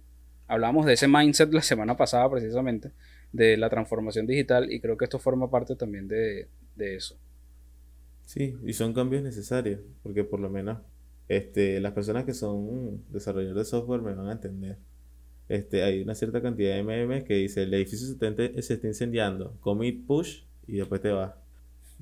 Hablamos 0.48 0.86
de 0.86 0.94
ese 0.94 1.08
mindset 1.08 1.52
la 1.52 1.62
semana 1.62 1.98
pasada 1.98 2.30
precisamente, 2.30 2.92
de 3.32 3.58
la 3.58 3.70
transformación 3.70 4.28
digital 4.28 4.72
y 4.72 4.80
creo 4.80 4.96
que 4.96 5.06
esto 5.06 5.18
forma 5.18 5.50
parte 5.50 5.76
también 5.76 6.08
de, 6.08 6.48
eso. 6.78 7.18
Sí, 8.26 8.56
y 8.64 8.74
son 8.74 8.94
cambios 8.94 9.24
necesarios, 9.24 9.82
porque 10.04 10.24
por 10.24 10.40
lo 10.40 10.50
menos 10.50 10.80
este, 11.28 11.80
las 11.80 11.94
personas 11.94 12.26
que 12.26 12.34
son 12.34 13.04
desarrolladores 13.10 13.66
de 13.66 13.70
software 13.70 14.02
me 14.02 14.14
van 14.14 14.28
a 14.28 14.34
entender. 14.34 14.78
Este, 15.48 15.84
hay 15.84 16.02
una 16.02 16.16
cierta 16.16 16.42
cantidad 16.42 16.76
de 16.76 16.84
memes 16.84 17.24
que 17.24 17.36
dice 17.36 17.64
el 17.64 17.74
edificio 17.74 18.08
se, 18.08 18.62
se 18.62 18.74
está 18.74 18.88
incendiando, 18.88 19.58
commit 19.60 20.06
push 20.06 20.44
y 20.68 20.78
después 20.78 21.02
te 21.02 21.12
va. 21.12 21.40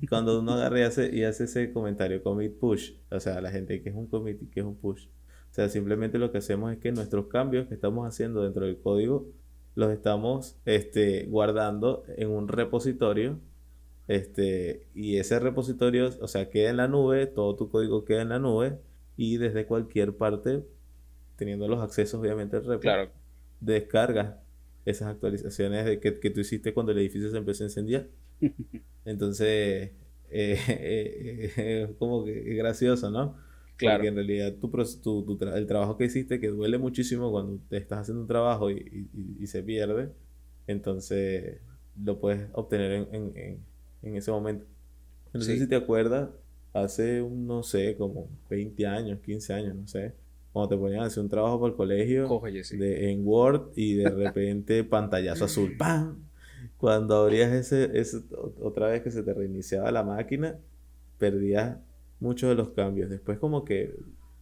Y 0.00 0.06
cuando 0.06 0.40
uno 0.40 0.52
agarra 0.52 0.80
y 0.80 0.82
hace, 0.82 1.14
y 1.14 1.24
hace 1.24 1.44
ese 1.44 1.72
comentario, 1.72 2.22
commit 2.22 2.58
push, 2.58 2.92
o 3.10 3.20
sea, 3.20 3.40
la 3.40 3.50
gente 3.50 3.82
que 3.82 3.90
es 3.90 3.94
un 3.94 4.06
commit 4.06 4.42
y 4.42 4.46
que 4.46 4.60
es 4.60 4.66
un 4.66 4.76
push, 4.76 5.06
o 5.06 5.54
sea, 5.54 5.68
simplemente 5.68 6.18
lo 6.18 6.32
que 6.32 6.38
hacemos 6.38 6.72
es 6.72 6.78
que 6.78 6.90
nuestros 6.90 7.26
cambios 7.28 7.68
que 7.68 7.74
estamos 7.74 8.06
haciendo 8.08 8.42
dentro 8.42 8.66
del 8.66 8.78
código 8.78 9.28
los 9.76 9.92
estamos 9.92 10.56
este, 10.64 11.26
guardando 11.26 12.04
en 12.16 12.30
un 12.30 12.48
repositorio. 12.48 13.38
Este, 14.06 14.86
y 14.94 15.16
ese 15.16 15.38
repositorio, 15.38 16.10
o 16.20 16.28
sea, 16.28 16.50
queda 16.50 16.70
en 16.70 16.76
la 16.76 16.88
nube, 16.88 17.26
todo 17.26 17.56
tu 17.56 17.70
código 17.70 18.04
queda 18.04 18.22
en 18.22 18.28
la 18.30 18.38
nube 18.38 18.78
y 19.16 19.36
desde 19.36 19.66
cualquier 19.66 20.16
parte, 20.16 20.64
teniendo 21.36 21.68
los 21.68 21.80
accesos 21.82 22.20
obviamente 22.20 22.56
al 22.56 22.64
repo, 22.64 22.80
claro. 22.80 23.10
descargas 23.60 24.36
esas 24.84 25.08
actualizaciones 25.08 25.84
de 25.86 26.00
que, 26.00 26.30
tú 26.30 26.40
hiciste 26.40 26.74
cuando 26.74 26.92
el 26.92 26.98
edificio 26.98 27.30
se 27.30 27.38
empezó 27.38 27.64
a 27.64 27.66
incendiar. 27.66 28.08
Entonces, 29.04 29.92
eh, 30.30 30.58
eh, 30.68 31.52
eh, 31.56 31.86
es 31.88 31.96
como 31.96 32.24
que 32.24 32.50
es 32.50 32.56
gracioso, 32.56 33.10
¿no? 33.10 33.36
Claro. 33.76 33.98
Porque 33.98 34.08
en 34.08 34.14
realidad 34.14 34.54
tu, 34.60 35.38
el 35.54 35.66
trabajo 35.66 35.96
que 35.96 36.04
hiciste, 36.04 36.38
que 36.38 36.48
duele 36.48 36.78
muchísimo 36.78 37.30
cuando 37.30 37.60
te 37.68 37.76
estás 37.76 38.00
haciendo 38.00 38.22
un 38.22 38.28
trabajo 38.28 38.70
y, 38.70 39.46
se 39.46 39.62
pierde, 39.62 40.10
entonces 40.66 41.60
lo 42.02 42.20
puedes 42.20 42.48
obtener 42.52 43.08
en, 43.12 44.16
ese 44.16 44.30
momento. 44.30 44.66
No 45.32 45.40
sé 45.40 45.58
si 45.58 45.68
te 45.68 45.74
acuerdas, 45.74 46.30
hace, 46.74 47.22
un, 47.22 47.46
no 47.46 47.62
sé, 47.62 47.96
como 47.96 48.28
20 48.50 48.86
años, 48.86 49.20
15 49.20 49.54
años, 49.54 49.74
no 49.74 49.88
sé, 49.88 50.12
cuando 50.52 50.68
te 50.68 50.76
ponían 50.76 51.02
a 51.02 51.06
hacer 51.06 51.22
un 51.22 51.30
trabajo 51.30 51.58
para 51.58 51.70
el 51.70 51.76
colegio 51.76 52.42
de, 52.78 53.10
en 53.10 53.26
Word 53.26 53.72
y 53.74 53.94
de 53.94 54.10
repente 54.10 54.84
pantallazo 54.84 55.46
azul, 55.46 55.76
¡pam! 55.78 56.18
Cuando 56.76 57.16
abrías 57.16 57.52
ese, 57.52 57.98
ese, 57.98 58.18
otra 58.60 58.88
vez 58.88 59.02
que 59.02 59.10
se 59.10 59.22
te 59.22 59.32
reiniciaba 59.32 59.90
la 59.90 60.02
máquina, 60.02 60.58
perdías 61.18 61.78
muchos 62.20 62.50
de 62.50 62.56
los 62.56 62.70
cambios. 62.70 63.08
Después 63.08 63.38
como 63.38 63.64
que 63.64 63.94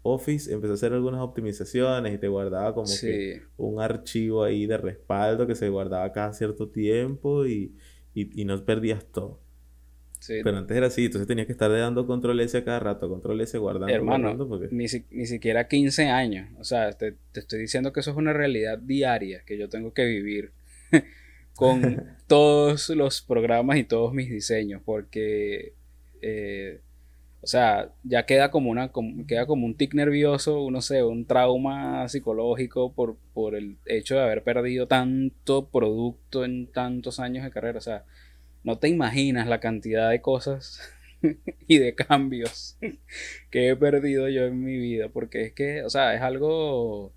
Office 0.03 0.53
empezó 0.53 0.73
a 0.73 0.75
hacer 0.75 0.93
algunas 0.93 1.21
optimizaciones 1.21 2.15
y 2.15 2.19
te 2.19 2.29
guardaba 2.29 2.75
como 2.75 2.89
que 3.01 3.43
un 3.57 3.81
archivo 3.81 4.43
ahí 4.43 4.67
de 4.67 4.77
respaldo 4.77 5.47
que 5.47 5.55
se 5.55 5.69
guardaba 5.69 6.11
cada 6.13 6.33
cierto 6.33 6.69
tiempo 6.69 7.47
y, 7.47 7.75
no 8.45 8.65
perdías 8.65 9.05
todo. 9.07 9.41
Pero 10.27 10.57
antes 10.57 10.77
era 10.77 10.87
así, 10.87 11.07
entonces 11.07 11.27
tenías 11.27 11.47
que 11.47 11.53
estar 11.53 11.71
dando 11.71 12.07
control 12.07 12.41
S 12.41 12.57
a 12.57 12.65
cada 12.65 12.81
rato, 12.81 13.09
control 13.09 13.41
S 13.41 13.57
guardando. 13.59 13.93
Hermano, 13.93 14.35
ni, 14.71 14.89
siquiera 14.89 15.69
15 15.69 16.07
años. 16.09 16.49
O 16.59 16.65
sea, 16.65 16.93
te, 16.93 17.17
estoy 17.35 17.61
diciendo 17.61 17.93
que 17.93 18.01
eso 18.01 18.11
es 18.11 18.17
una 18.17 18.33
realidad 18.33 18.79
diaria 18.79 19.43
que 19.45 19.59
yo 19.59 19.69
tengo 19.69 19.93
que 19.93 20.05
vivir 20.05 20.53
con 21.57 22.05
todos 22.27 22.89
los 22.91 23.23
programas 23.23 23.79
y 23.79 23.85
todos 23.85 24.15
mis 24.15 24.31
diseños, 24.31 24.81
porque 24.85 25.75
eh, 26.21 26.81
o 27.43 27.47
sea, 27.49 27.91
ya 28.05 28.25
queda 28.25 28.53
como 28.53 28.71
una 28.71 28.93
queda 29.27 29.47
como 29.47 29.67
un 29.67 29.75
tic 29.75 29.95
nervioso, 29.95 30.71
no 30.71 30.81
sé, 30.81 31.03
un 31.03 31.27
trauma 31.27 32.09
psicológico 32.09 32.93
por, 32.93 33.17
por 33.35 33.57
el 33.57 33.79
hecho 33.85 34.15
de 34.15 34.23
haber 34.23 34.45
perdido 34.45 34.87
tanto 34.87 35.67
producto 35.67 36.45
en 36.45 36.69
tantos 36.69 37.19
años 37.19 37.43
de 37.43 37.51
carrera. 37.51 37.79
O 37.79 37.83
sea, 37.83 38.05
no 38.65 38.79
te 38.79 38.89
imaginas 38.89 39.47
la 39.47 39.61
cantidad 39.61 40.11
de 40.11 40.21
cosas 40.21 40.81
y 41.67 41.79
de 41.79 41.95
cambios 41.95 42.79
que 43.51 43.69
he 43.69 43.77
perdido 43.77 44.29
yo 44.29 44.45
en 44.45 44.63
mi 44.63 44.79
vida. 44.79 45.09
Porque 45.09 45.43
es 45.43 45.53
que, 45.53 45.83
o 45.85 45.91
sea, 45.91 46.15
es 46.15 46.23
algo. 46.23 47.13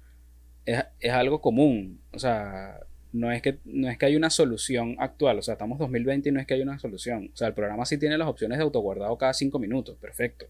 Es, 0.66 0.84
es 1.00 1.12
algo 1.12 1.42
común. 1.42 2.02
O 2.12 2.20
sea, 2.20 2.80
no 3.16 3.32
es 3.32 3.42
que 3.42 3.60
no 3.64 3.90
es 3.90 3.98
que 3.98 4.06
hay 4.06 4.16
una 4.16 4.30
solución 4.30 4.98
actual, 5.00 5.40
o 5.40 5.42
sea, 5.42 5.54
estamos 5.54 5.80
2020 5.80 6.30
y 6.30 6.32
no 6.34 6.40
es 6.40 6.46
que 6.46 6.56
hay 6.56 6.62
una 6.62 6.78
solución. 6.80 7.32
O 7.34 7.38
sea, 7.38 7.48
el 7.48 7.54
programa 7.54 7.86
sí 7.86 7.98
tiene 7.98 8.18
las 8.18 8.28
opciones 8.28 8.58
de 8.58 8.64
autoguardado 8.64 9.18
cada 9.18 9.34
5 9.34 9.58
minutos, 9.58 9.98
perfecto. 9.98 10.48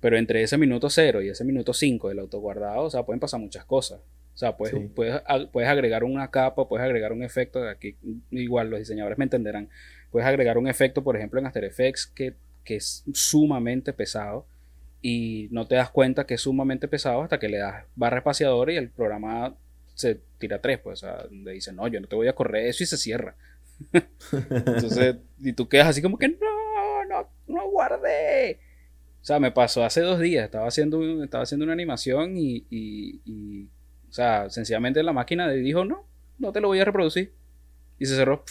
Pero 0.00 0.16
entre 0.16 0.42
ese 0.42 0.58
minuto 0.58 0.90
0 0.90 1.22
y 1.22 1.28
ese 1.28 1.44
minuto 1.44 1.72
5 1.72 2.10
del 2.10 2.20
autoguardado, 2.20 2.82
o 2.82 2.90
sea, 2.90 3.04
pueden 3.04 3.20
pasar 3.20 3.40
muchas 3.40 3.64
cosas. 3.64 4.00
O 4.34 4.38
sea, 4.38 4.56
puedes, 4.56 4.74
puedes, 4.94 5.20
puedes, 5.50 5.68
agregar 5.68 6.04
una 6.04 6.30
capa, 6.30 6.68
puedes 6.68 6.84
agregar 6.84 7.12
un 7.12 7.24
efecto, 7.24 7.66
aquí 7.66 7.96
igual 8.30 8.70
los 8.70 8.78
diseñadores 8.78 9.18
me 9.18 9.24
entenderán, 9.24 9.68
puedes 10.10 10.28
agregar 10.28 10.58
un 10.58 10.68
efecto, 10.68 11.02
por 11.02 11.16
ejemplo, 11.16 11.38
en 11.40 11.46
After 11.46 11.64
Effects 11.64 12.06
que, 12.06 12.34
que 12.64 12.76
es 12.76 13.04
sumamente 13.12 13.92
pesado 13.92 14.46
y 15.00 15.48
no 15.50 15.66
te 15.66 15.76
das 15.76 15.90
cuenta 15.90 16.26
que 16.26 16.34
es 16.34 16.40
sumamente 16.40 16.88
pesado 16.88 17.22
hasta 17.22 17.38
que 17.38 17.48
le 17.48 17.58
das 17.58 17.84
barra 17.94 18.18
espaciadora 18.18 18.72
y 18.72 18.76
el 18.76 18.90
programa 18.90 19.54
se 19.94 20.20
tira 20.38 20.60
tres, 20.60 20.78
pues, 20.78 21.02
o 21.02 21.06
sea, 21.06 21.24
donde 21.24 21.52
dice, 21.52 21.72
no, 21.72 21.88
yo 21.88 22.00
no 22.00 22.06
te 22.06 22.16
voy 22.16 22.28
a 22.28 22.34
correr 22.34 22.66
eso 22.66 22.84
y 22.84 22.86
se 22.86 22.96
cierra. 22.96 23.34
Entonces, 23.92 25.16
y 25.40 25.52
tú 25.52 25.68
quedas 25.68 25.88
así 25.88 26.02
como 26.02 26.18
que, 26.18 26.28
no, 26.28 27.04
no, 27.08 27.28
no 27.46 27.70
guardé. 27.70 28.60
O 29.20 29.24
sea, 29.24 29.40
me 29.40 29.50
pasó 29.50 29.84
hace 29.84 30.00
dos 30.00 30.20
días, 30.20 30.44
estaba 30.44 30.68
haciendo, 30.68 31.22
estaba 31.22 31.42
haciendo 31.42 31.64
una 31.64 31.72
animación 31.72 32.36
y, 32.36 32.64
y, 32.70 33.64
o 34.08 34.12
sea, 34.12 34.48
sencillamente 34.50 35.02
la 35.02 35.12
máquina 35.12 35.50
dijo, 35.50 35.84
no, 35.84 36.06
no 36.38 36.52
te 36.52 36.60
lo 36.60 36.68
voy 36.68 36.80
a 36.80 36.84
reproducir. 36.84 37.32
Y 37.98 38.06
se 38.06 38.14
cerró. 38.14 38.44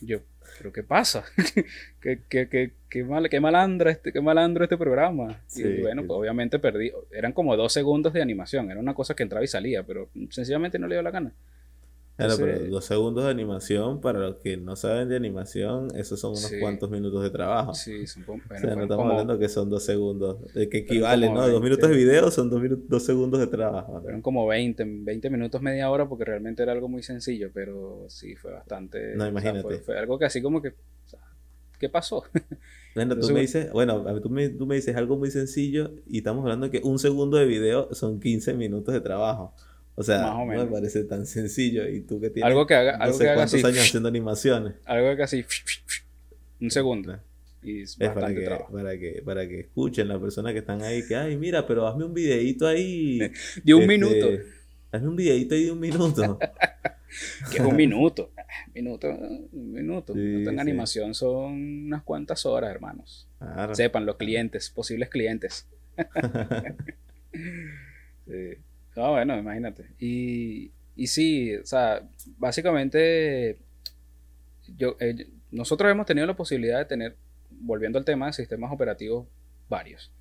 Yo, 0.00 0.18
pero 0.60 0.74
¿qué 0.74 0.82
pasa? 0.82 1.24
¿Qué, 2.02 2.20
qué, 2.28 2.46
qué, 2.46 2.72
qué, 2.90 3.02
mal, 3.02 3.30
qué, 3.30 3.40
malandro 3.40 3.88
este, 3.88 4.12
qué 4.12 4.20
malandro 4.20 4.62
este 4.62 4.76
programa. 4.76 5.40
y 5.56 5.80
bueno, 5.80 6.04
pues 6.06 6.18
obviamente 6.18 6.58
perdí. 6.58 6.92
Eran 7.10 7.32
como 7.32 7.56
dos 7.56 7.72
segundos 7.72 8.12
de 8.12 8.20
animación. 8.20 8.70
Era 8.70 8.78
una 8.78 8.92
cosa 8.92 9.14
que 9.14 9.22
entraba 9.22 9.42
y 9.42 9.48
salía, 9.48 9.84
pero 9.84 10.10
sencillamente 10.28 10.78
no 10.78 10.86
le 10.86 10.96
dio 10.96 11.02
la 11.02 11.10
gana. 11.10 11.32
Claro, 12.26 12.36
pero 12.38 12.70
dos 12.70 12.84
segundos 12.84 13.24
de 13.24 13.30
animación, 13.30 14.00
para 14.00 14.18
los 14.18 14.36
que 14.36 14.56
no 14.56 14.76
saben 14.76 15.08
de 15.08 15.16
animación, 15.16 15.88
esos 15.94 16.20
son 16.20 16.32
unos 16.32 16.52
cuantos 16.60 16.90
minutos 16.90 17.22
de 17.22 17.30
trabajo. 17.30 17.74
Sí, 17.74 18.06
son, 18.06 18.24
bueno, 18.26 18.42
o 18.48 18.58
sea, 18.58 18.74
no 18.76 18.82
estamos 18.82 19.10
hablando 19.10 19.38
que 19.38 19.48
son 19.48 19.70
dos 19.70 19.84
segundos, 19.84 20.52
de 20.52 20.68
que 20.68 20.78
equivalen, 20.78 21.32
¿no? 21.32 21.48
dos 21.48 21.62
minutos 21.62 21.88
de 21.88 21.96
video 21.96 22.30
son 22.30 22.50
dos, 22.50 22.62
dos 22.88 23.02
segundos 23.02 23.40
de 23.40 23.46
trabajo. 23.46 24.00
Fueron 24.02 24.22
como 24.22 24.46
20, 24.46 24.84
20 24.86 25.30
minutos, 25.30 25.62
media 25.62 25.90
hora, 25.90 26.08
porque 26.08 26.24
realmente 26.24 26.62
era 26.62 26.72
algo 26.72 26.88
muy 26.88 27.02
sencillo, 27.02 27.50
pero 27.52 28.04
sí, 28.08 28.36
fue 28.36 28.52
bastante... 28.52 29.16
No, 29.16 29.26
imagínate. 29.26 29.78
fue, 29.78 29.98
algo 29.98 30.18
que 30.18 30.26
así 30.26 30.42
como 30.42 30.60
que... 30.60 30.74
¿Qué 31.78 31.88
pasó? 31.88 32.24
Bueno, 32.92 33.16
tú 33.16 33.32
me 33.32 33.40
dices, 33.40 33.70
bueno, 33.70 34.04
tú 34.20 34.28
me, 34.30 34.48
tú 34.48 34.66
me 34.66 34.74
dices 34.74 34.96
algo 34.96 35.16
muy 35.16 35.30
sencillo 35.30 35.92
y 36.08 36.18
estamos 36.18 36.42
hablando 36.42 36.68
que 36.72 36.80
un 36.82 36.98
segundo 36.98 37.36
de 37.36 37.46
video 37.46 37.94
son 37.94 38.18
15 38.18 38.54
minutos 38.54 38.92
de 38.92 39.00
trabajo. 39.00 39.54
O 39.94 40.02
sea, 40.02 40.22
no 40.22 40.46
me 40.46 40.66
parece 40.66 41.04
tan 41.04 41.26
sencillo. 41.26 41.88
Y 41.88 42.00
tú 42.00 42.20
que 42.20 42.30
tienes 42.30 42.46
algo 42.46 42.66
que 42.66 42.74
haga, 42.74 42.92
algo 42.96 43.12
no 43.12 43.18
sé 43.18 43.24
que 43.24 43.34
cuántos 43.34 43.64
años 43.64 43.78
haciendo 43.88 44.08
animaciones. 44.08 44.74
Algo 44.84 45.16
que 45.16 45.22
así. 45.22 45.44
Un 46.60 46.70
segundo. 46.70 47.18
Y 47.62 47.82
es, 47.82 47.96
para 47.96 48.34
que, 48.34 48.58
para 48.72 48.98
que, 48.98 49.22
para 49.22 49.46
que 49.46 49.60
escuchen 49.60 50.08
las 50.08 50.18
personas 50.18 50.52
que 50.54 50.60
están 50.60 50.80
ahí 50.80 51.06
que, 51.06 51.14
ay, 51.14 51.36
mira, 51.36 51.66
pero 51.66 51.86
hazme 51.86 52.04
un 52.04 52.14
videito 52.14 52.66
ahí. 52.66 53.18
de 53.64 53.74
un 53.74 53.82
este, 53.82 53.98
minuto. 53.98 54.28
Hazme 54.90 55.08
un 55.08 55.16
videito 55.16 55.54
ahí 55.54 55.64
de 55.64 55.72
un 55.72 55.80
minuto. 55.80 56.38
que 57.50 57.58
es 57.58 57.64
un 57.64 57.76
minuto. 57.76 58.32
Minuto, 58.74 59.08
un 59.10 59.72
minuto. 59.72 60.14
en 60.16 60.58
animación 60.58 61.14
son 61.14 61.84
unas 61.86 62.02
cuantas 62.02 62.46
horas, 62.46 62.70
hermanos. 62.70 63.28
Sepan 63.72 64.06
los 64.06 64.16
clientes, 64.16 64.70
posibles 64.70 65.10
clientes. 65.10 65.68
sí. 68.26 68.56
No, 68.96 69.12
bueno, 69.12 69.38
imagínate. 69.38 69.86
Y, 69.98 70.72
y 70.96 71.06
sí, 71.06 71.54
o 71.56 71.64
sea, 71.64 72.08
básicamente 72.38 73.58
yo, 74.76 74.96
eh, 75.00 75.28
nosotros 75.50 75.90
hemos 75.90 76.06
tenido 76.06 76.26
la 76.26 76.36
posibilidad 76.36 76.78
de 76.78 76.84
tener, 76.84 77.16
volviendo 77.50 77.98
al 77.98 78.04
tema 78.04 78.26
de 78.26 78.32
sistemas 78.32 78.72
operativos 78.72 79.26
varios. 79.68 80.12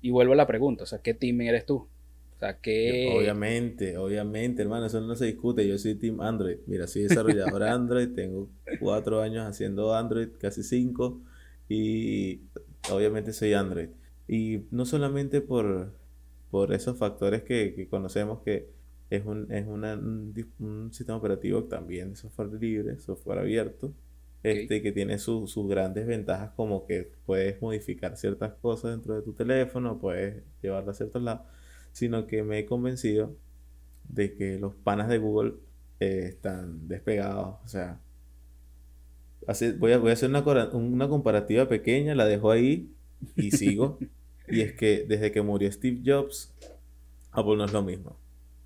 Y 0.00 0.10
vuelvo 0.10 0.32
a 0.32 0.36
la 0.36 0.46
pregunta, 0.46 0.84
o 0.84 0.86
sea, 0.86 1.00
¿qué 1.00 1.14
team 1.14 1.40
eres 1.42 1.66
tú? 1.66 1.76
O 2.36 2.38
sea, 2.38 2.58
¿qué... 2.58 3.12
obviamente, 3.14 3.98
obviamente, 3.98 4.62
hermano, 4.62 4.86
eso 4.86 5.00
no 5.02 5.14
se 5.14 5.26
discute. 5.26 5.68
Yo 5.68 5.76
soy 5.76 5.94
Team 5.94 6.22
Android. 6.22 6.56
Mira, 6.66 6.86
soy 6.86 7.02
desarrollador 7.02 7.62
Android, 7.64 8.14
tengo 8.14 8.48
cuatro 8.80 9.20
años 9.20 9.46
haciendo 9.46 9.94
Android, 9.94 10.28
casi 10.40 10.62
cinco, 10.62 11.20
y 11.68 12.40
obviamente 12.90 13.34
soy 13.34 13.52
Android. 13.52 13.90
Y 14.26 14.62
no 14.70 14.86
solamente 14.86 15.42
por, 15.42 15.92
por 16.50 16.72
esos 16.72 16.98
factores 16.98 17.42
que, 17.42 17.86
conocemos 17.88 18.40
que 18.42 18.68
es, 19.08 19.24
un, 19.24 19.50
es 19.52 19.66
un, 19.66 20.90
sistema 20.92 21.18
operativo 21.18 21.64
también 21.64 22.10
de 22.10 22.16
software 22.16 22.52
libre, 22.52 22.98
software 22.98 23.38
abierto, 23.38 23.92
este, 24.42 24.82
que 24.82 24.92
tiene 24.92 25.18
sus 25.18 25.54
grandes 25.68 26.06
ventajas 26.06 26.50
como 26.56 26.86
que 26.86 27.12
puedes 27.26 27.60
modificar 27.60 28.16
ciertas 28.16 28.54
cosas 28.54 28.92
dentro 28.92 29.14
de 29.14 29.22
tu 29.22 29.32
teléfono, 29.32 29.98
puedes 29.98 30.42
llevarlo 30.62 30.90
a 30.90 30.94
ciertos 30.94 31.22
lados, 31.22 31.42
sino 31.92 32.26
que 32.26 32.42
me 32.42 32.60
he 32.60 32.66
convencido 32.66 33.36
de 34.08 34.34
que 34.34 34.58
los 34.58 34.74
panas 34.74 35.08
de 35.08 35.18
Google 35.18 35.54
eh, 36.00 36.26
están 36.28 36.88
despegados, 36.88 37.56
o 37.64 37.68
sea, 37.68 38.00
voy, 39.78 39.92
a, 39.92 39.98
voy 39.98 40.10
a 40.10 40.14
hacer 40.14 40.30
una, 40.30 40.42
una 40.72 41.08
comparativa 41.08 41.68
pequeña, 41.68 42.14
la 42.14 42.26
dejo 42.26 42.50
ahí 42.50 42.92
y 43.36 43.50
sigo. 43.52 43.98
Y 44.50 44.60
es 44.60 44.72
que 44.72 45.04
desde 45.06 45.32
que 45.32 45.42
murió 45.42 45.70
Steve 45.70 46.00
Jobs, 46.04 46.54
Apple 47.32 47.56
no 47.56 47.64
es 47.64 47.72
lo 47.72 47.82
mismo. 47.82 48.16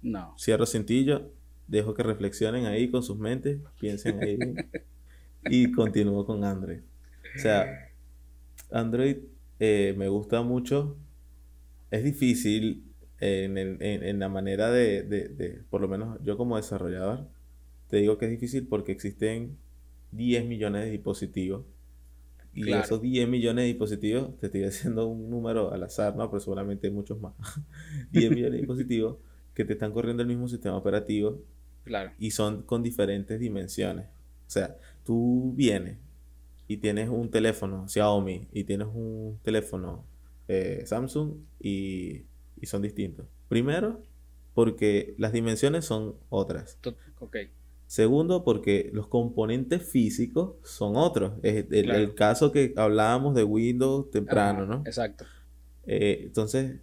No. 0.03 0.35
Cierro 0.39 0.67
cintillo, 0.67 1.31
dejo 1.67 1.95
que 1.95 2.03
reflexionen 2.03 2.67
ahí 2.67 2.91
con 2.91 3.03
sus 3.03 3.19
mentes, 3.19 3.61
piensen 3.81 4.23
ahí. 4.23 4.39
y 5.51 5.73
continúo 5.73 6.27
con 6.27 6.45
Android. 6.45 6.81
O 7.37 7.39
sea, 7.39 7.91
Android 8.71 9.19
eh, 9.59 9.95
me 9.97 10.09
gusta 10.09 10.43
mucho. 10.43 10.97
Es 11.91 12.05
difícil 12.05 12.85
en, 13.21 14.19
la 14.19 14.29
manera 14.29 14.71
de, 14.71 15.03
de, 15.03 15.63
por 15.71 15.81
lo 15.81 15.89
menos 15.89 16.19
yo 16.23 16.37
como 16.37 16.57
desarrollador, 16.57 17.29
te 17.89 17.99
digo 17.99 18.19
que 18.19 18.27
es 18.27 18.31
difícil 18.31 18.67
porque 18.67 18.93
existen 18.93 19.57
10 20.13 20.47
millones 20.47 20.85
de 20.85 20.91
dispositivos 20.91 21.65
y 22.55 22.73
esos 22.73 23.03
10 23.03 23.29
millones 23.29 23.65
de 23.65 23.69
dispositivos, 23.69 24.39
te 24.39 24.47
estoy 24.47 24.65
haciendo 24.65 25.07
un 25.09 25.29
número 25.29 25.73
al 25.73 25.83
azar, 25.83 26.17
¿no? 26.17 26.31
Pero 26.31 26.41
seguramente 26.41 26.87
hay 26.87 26.93
muchos 26.93 27.21
más. 27.21 27.35
10 28.13 28.31
millones 28.31 28.53
de 28.53 28.59
dispositivos 28.59 29.17
que 29.55 29.65
te 29.65 29.75
están 29.75 29.93
corriendo 29.93 30.23
el 30.23 30.29
mismo 30.29 30.49
sistema 30.49 30.77
operativo. 30.77 31.43
Claro. 31.85 32.13
Y 32.19 32.31
son 32.31 32.63
con 32.63 32.83
diferentes 32.83 33.39
dimensiones. 33.39 34.07
O 34.47 34.51
sea, 34.51 34.77
tú 35.05 35.53
vienes 35.57 35.99
y 36.67 36.79
tienes 36.79 37.09
un 37.09 37.31
teléfono 37.31 37.89
Xiaomi 37.89 38.49
y 38.53 38.65
tienes 38.65 38.89
un 38.93 39.39
teléfono 39.43 40.05
eh, 40.49 40.83
Samsung 40.87 41.37
y, 41.61 42.27
y 42.61 42.67
son 42.67 42.83
distintos. 42.83 43.27
Primero, 43.49 44.03
porque 44.55 45.15
las 45.19 45.33
dimensiones 45.33 45.85
son 45.85 46.17
otras. 46.29 46.79
Ok. 47.19 47.37
Segundo, 47.87 48.45
porque 48.45 48.91
los 48.93 49.07
componentes 49.07 49.83
físicos 49.83 50.55
son 50.63 50.97
otros. 50.97 51.33
Es 51.43 51.67
el, 51.71 52.15
caso 52.15 52.51
que 52.51 52.73
hablábamos 52.77 53.35
de 53.35 53.45
Windows 53.45 54.11
temprano, 54.11 54.67
¿no? 54.67 54.83
Exacto. 54.87 55.25
Eh, 55.87 56.23
entonces, 56.25 56.81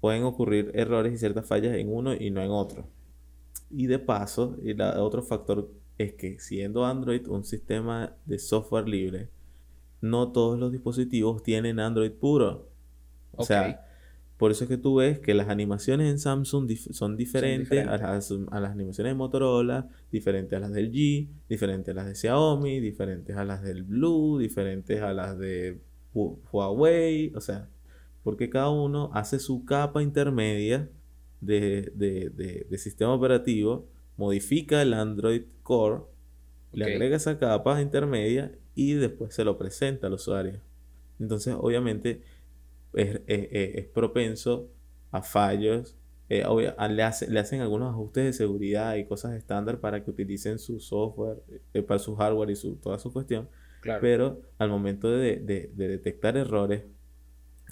pueden 0.00 0.22
ocurrir 0.22 0.70
errores 0.74 1.12
y 1.12 1.18
ciertas 1.18 1.46
fallas 1.46 1.76
en 1.76 1.92
uno 1.92 2.14
y 2.14 2.30
no 2.30 2.42
en 2.42 2.50
otro. 2.50 2.86
Y 3.70 3.86
de 3.86 3.98
paso, 3.98 4.56
el 4.64 4.80
otro 4.80 5.22
factor 5.22 5.70
es 5.98 6.14
que 6.14 6.38
siendo 6.38 6.84
Android 6.84 7.26
un 7.28 7.44
sistema 7.44 8.14
de 8.24 8.38
software 8.38 8.88
libre, 8.88 9.28
no 10.00 10.32
todos 10.32 10.58
los 10.58 10.70
dispositivos 10.70 11.42
tienen 11.42 11.80
Android 11.80 12.12
puro. 12.12 12.68
O 13.32 13.44
sea, 13.44 13.86
por 14.44 14.50
eso 14.50 14.64
es 14.64 14.68
que 14.68 14.76
tú 14.76 14.96
ves 14.96 15.20
que 15.20 15.32
las 15.32 15.48
animaciones 15.48 16.10
en 16.10 16.18
Samsung 16.18 16.70
son, 16.76 17.16
diferentes, 17.16 17.86
A, 17.88 17.96
las, 17.96 18.30
animaciones 18.30 19.12
de 19.12 19.14
Motorola, 19.14 19.88
diferentes 20.12 20.54
a 20.54 20.60
las 20.60 20.70
del 20.70 20.92
G, 20.92 21.30
diferentes 21.48 21.90
a 21.90 21.96
las 21.96 22.06
de 22.08 22.14
Xiaomi, 22.14 22.78
diferentes 22.78 23.34
a 23.38 23.44
las 23.46 23.62
del 23.62 23.84
Blue, 23.84 24.36
diferentes 24.36 25.00
a 25.00 25.14
las 25.14 25.38
de 25.38 25.80
Huawei. 26.12 27.32
O 27.34 27.40
sea, 27.40 27.70
porque 28.22 28.50
cada 28.50 28.68
uno 28.68 29.10
hace 29.14 29.38
su 29.38 29.64
capa 29.64 30.02
intermedia 30.02 30.90
de, 31.40 32.66
sistema 32.76 33.14
operativo, 33.14 33.88
modifica 34.18 34.82
el 34.82 34.92
Android 34.92 35.44
Core, 35.62 36.02
le 36.74 36.84
agrega 36.84 37.16
esa 37.16 37.38
capa 37.38 37.80
intermedia 37.80 38.52
y 38.74 38.92
después 38.92 39.34
se 39.34 39.42
lo 39.42 39.56
presenta 39.56 40.08
al 40.08 40.12
usuario. 40.12 40.60
Entonces, 41.18 41.54
obviamente 41.58 42.20
es, 42.96 43.20
es- 43.26 43.48
es- 43.76 43.86
propenso 43.86 44.68
a 45.10 45.22
fallos. 45.22 45.96
eh, 46.30 46.42
le, 46.90 47.02
hace- 47.02 47.28
le 47.30 47.38
hacen 47.38 47.60
algunos 47.60 47.90
ajustes 47.92 48.24
de 48.24 48.32
seguridad 48.32 48.94
y 48.96 49.04
cosas 49.04 49.34
estándar 49.34 49.78
para 49.80 50.02
que 50.02 50.10
utilicen 50.10 50.58
su 50.58 50.80
software, 50.80 51.42
eh, 51.74 51.82
para 51.82 51.98
su 51.98 52.16
hardware 52.16 52.50
y 52.50 52.56
su, 52.56 52.76
toda 52.76 52.98
su 52.98 53.12
cuestión. 53.12 53.48
Claro. 53.82 54.00
Pero 54.00 54.40
al 54.58 54.70
momento 54.70 55.10
de, 55.10 55.36
de- 55.36 55.70
de 55.74 55.88
detectar 55.88 56.36
errores, 56.38 56.84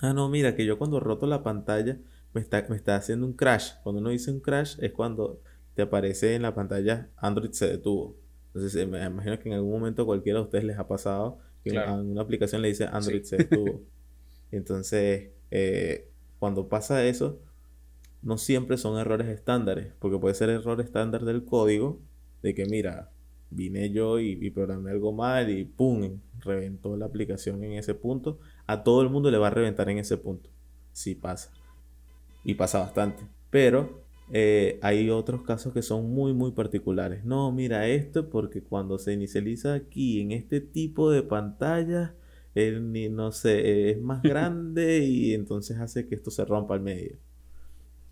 ah, 0.02 0.12
no, 0.12 0.28
mira, 0.28 0.54
que 0.54 0.66
yo 0.66 0.76
cuando 0.78 1.00
roto 1.00 1.26
la 1.26 1.42
pantalla 1.42 1.98
me 2.34 2.40
está, 2.42 2.64
me 2.68 2.76
está 2.76 2.96
haciendo 2.96 3.26
un 3.26 3.32
crash. 3.32 3.72
Cuando 3.82 4.00
uno 4.02 4.10
dice 4.10 4.30
un 4.30 4.40
crash 4.40 4.76
es 4.82 4.92
cuando 4.92 5.40
te 5.74 5.82
aparece 5.82 6.34
en 6.34 6.42
la 6.42 6.54
pantalla 6.54 7.08
Android 7.16 7.50
se 7.52 7.66
detuvo. 7.68 8.16
Entonces, 8.48 8.74
eh, 8.76 8.86
me 8.86 9.02
imagino 9.02 9.38
que 9.38 9.48
en 9.48 9.54
algún 9.54 9.70
momento 9.72 10.04
cualquiera 10.04 10.38
de 10.40 10.44
ustedes 10.44 10.64
les 10.64 10.78
ha 10.78 10.86
pasado 10.86 11.38
que 11.64 11.70
Claro. 11.70 11.92
a 11.92 12.02
una 12.02 12.20
aplicación 12.20 12.60
le 12.60 12.68
dice 12.68 12.84
Android 12.84 13.22
Sí. 13.22 13.28
se 13.30 13.36
detuvo. 13.38 13.80
Entonces, 14.52 15.30
eh, 15.50 16.08
cuando 16.38 16.68
pasa 16.68 17.04
eso, 17.04 17.40
no 18.22 18.38
siempre 18.38 18.76
son 18.76 18.98
errores 18.98 19.26
estándares, 19.28 19.92
porque 19.98 20.18
puede 20.18 20.34
ser 20.34 20.50
error 20.50 20.80
estándar 20.80 21.24
del 21.24 21.44
código, 21.44 22.00
de 22.42 22.54
que 22.54 22.66
mira, 22.66 23.10
vine 23.50 23.90
yo 23.90 24.18
y, 24.20 24.50
programé 24.50 24.90
algo 24.92 25.12
mal 25.12 25.50
y 25.50 25.64
¡pum! 25.64 26.20
reventó 26.40 26.96
la 26.96 27.06
aplicación 27.06 27.62
en 27.64 27.72
ese 27.72 27.94
punto. 27.94 28.38
A 28.66 28.82
todo 28.82 29.02
el 29.02 29.10
mundo 29.10 29.30
le 29.30 29.38
va 29.38 29.48
a 29.48 29.50
reventar 29.50 29.88
en 29.88 29.98
ese 29.98 30.16
punto. 30.16 30.50
Sí 30.92 31.14
pasa. 31.14 31.52
Y 32.44 32.54
pasa 32.54 32.80
bastante. 32.80 33.24
Pero 33.50 34.02
eh, 34.32 34.78
hay 34.82 35.10
otros 35.10 35.42
casos 35.42 35.72
que 35.72 35.82
son 35.82 36.10
muy, 36.12 36.32
muy 36.32 36.52
particulares. 36.52 37.24
No, 37.24 37.52
mira 37.52 37.86
esto 37.88 38.28
porque 38.30 38.62
cuando 38.62 38.98
se 38.98 39.12
inicializa 39.12 39.74
aquí 39.74 40.20
en 40.20 40.32
este 40.32 40.60
tipo 40.60 41.10
de 41.10 41.22
pantalla, 41.22 42.14
ni- 42.54 43.08
no 43.08 43.32
sé, 43.32 43.60
eh, 43.60 43.90
es 43.92 44.00
más 44.00 44.22
grande 44.22 44.98
y 45.04 45.34
entonces 45.34 45.78
hace 45.78 46.06
que 46.06 46.14
esto 46.16 46.30
se 46.30 46.44
rompa 46.44 46.74
al 46.74 46.80
medio. 46.80 47.16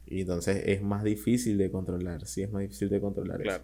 Y 0.06 0.22
entonces 0.22 0.62
es 0.66 0.82
más 0.82 1.04
difícil 1.04 1.56
de 1.58 1.70
controlar. 1.70 2.26
Sí, 2.26 2.42
es 2.42 2.50
más 2.50 2.62
difícil 2.62 2.88
de 2.88 3.00
controlar 3.00 3.40
eso. 3.42 3.60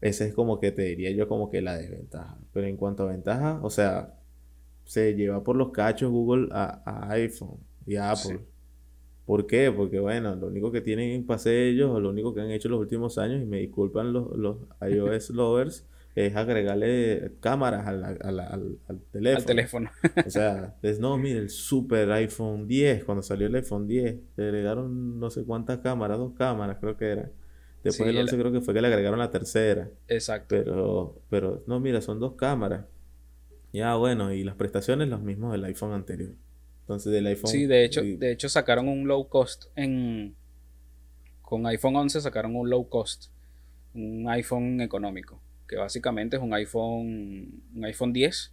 Esa 0.00 0.26
es 0.26 0.34
como 0.34 0.60
que 0.60 0.70
te 0.70 0.82
diría 0.82 1.10
yo 1.12 1.28
como 1.28 1.50
que 1.50 1.62
la 1.62 1.76
desventaja. 1.78 2.36
Pero 2.52 2.66
en 2.66 2.76
cuanto 2.76 3.04
a 3.04 3.06
ventaja, 3.12 3.58
o 3.62 3.70
sea, 3.70 4.18
se 4.84 5.14
lleva 5.14 5.42
por 5.42 5.56
los 5.56 5.70
cachos 5.70 6.10
Google 6.10 6.48
a, 6.52 6.82
a 6.84 7.10
iPhone 7.12 7.58
y 7.86 7.96
a 7.96 8.10
Apple. 8.10 8.38
Sí. 8.38 8.44
¿Por 9.24 9.46
qué? 9.46 9.72
Porque 9.74 9.98
bueno, 10.00 10.34
lo 10.36 10.48
único 10.48 10.70
que 10.70 10.82
tienen 10.82 11.10
en 11.12 11.24
pase 11.24 11.70
ellos, 11.70 11.90
o 11.90 12.00
lo 12.00 12.10
único 12.10 12.34
que 12.34 12.42
han 12.42 12.50
hecho 12.50 12.68
los 12.68 12.78
últimos 12.80 13.16
años, 13.16 13.40
y 13.42 13.46
me 13.46 13.60
disculpan 13.60 14.12
los, 14.12 14.36
los 14.36 14.58
iOS 14.86 15.30
lovers, 15.30 15.86
es 16.14 16.36
agregarle 16.36 17.32
cámaras 17.40 17.86
a 17.88 17.92
la- 17.92 18.16
a 18.20 18.30
la- 18.32 18.46
al, 18.46 18.78
al 18.88 19.00
teléfono. 19.10 19.38
Al 19.38 19.44
teléfono. 19.46 19.90
O 20.26 20.30
sea, 20.30 20.76
es 20.82 21.00
no, 21.00 21.16
mire, 21.18 21.38
el 21.40 21.50
super 21.50 22.10
iPhone 22.12 22.66
10, 22.68 23.04
cuando 23.04 23.22
salió 23.22 23.46
el 23.48 23.54
iPhone 23.56 23.86
10, 23.88 24.16
le 24.36 24.44
agregaron 24.44 25.18
no 25.18 25.30
sé 25.30 25.44
cuántas 25.44 25.78
cámaras, 25.78 26.18
dos 26.18 26.34
cámaras 26.36 26.78
creo 26.80 26.96
que 26.96 27.06
era. 27.10 27.30
Después 27.82 27.96
Sí, 27.96 28.04
del 28.04 28.16
el- 28.16 28.22
11 28.22 28.38
creo 28.38 28.52
que 28.52 28.60
fue 28.60 28.72
que 28.74 28.80
le 28.80 28.86
agregaron 28.88 29.18
la 29.18 29.30
tercera. 29.30 29.90
Exacto. 30.08 30.46
Pero, 30.48 31.20
pero, 31.28 31.62
no, 31.66 31.80
mira, 31.80 32.00
son 32.00 32.18
dos 32.20 32.34
cámaras. 32.34 32.86
Ya, 33.72 33.96
bueno, 33.96 34.32
y 34.32 34.44
las 34.44 34.54
prestaciones 34.54 35.08
los 35.08 35.20
mismos 35.20 35.52
del 35.52 35.64
iPhone 35.64 35.92
anterior. 35.92 36.30
Entonces, 36.82 37.12
del 37.12 37.26
iPhone. 37.26 37.50
Sí, 37.50 37.66
de 37.66 37.84
hecho, 37.84 38.04
y- 38.04 38.16
de 38.16 38.30
hecho 38.32 38.48
sacaron 38.48 38.88
un 38.88 39.08
low 39.08 39.28
cost 39.28 39.64
en 39.74 40.36
con 41.42 41.66
iPhone 41.66 41.96
11 41.96 42.20
sacaron 42.20 42.56
un 42.56 42.70
low 42.70 42.88
cost, 42.88 43.26
un 43.94 44.28
iPhone 44.30 44.80
económico, 44.80 45.40
que 45.68 45.76
básicamente 45.76 46.36
es 46.36 46.42
un 46.42 46.52
iPhone 46.54 47.62
un 47.74 47.84
iPhone 47.84 48.12
10 48.12 48.52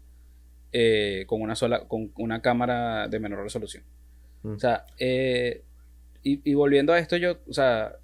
eh, 0.74 1.26
con 1.28 1.41
una 1.41 1.56
sola 1.56 1.88
con 1.88 2.12
una 2.15 2.41
cámara 2.41 3.08
de 3.08 3.19
menor 3.19 3.43
resolución. 3.43 3.84
Mm. 4.43 4.54
O 4.56 4.60
sea, 4.60 4.86
eh, 4.97 5.63
y, 6.24 6.41
y 6.50 6.54
volviendo 6.54 6.93
a 6.93 7.00
esto 7.00 7.17
yo, 7.17 7.39
o 7.47 7.54
sea, 7.54 7.95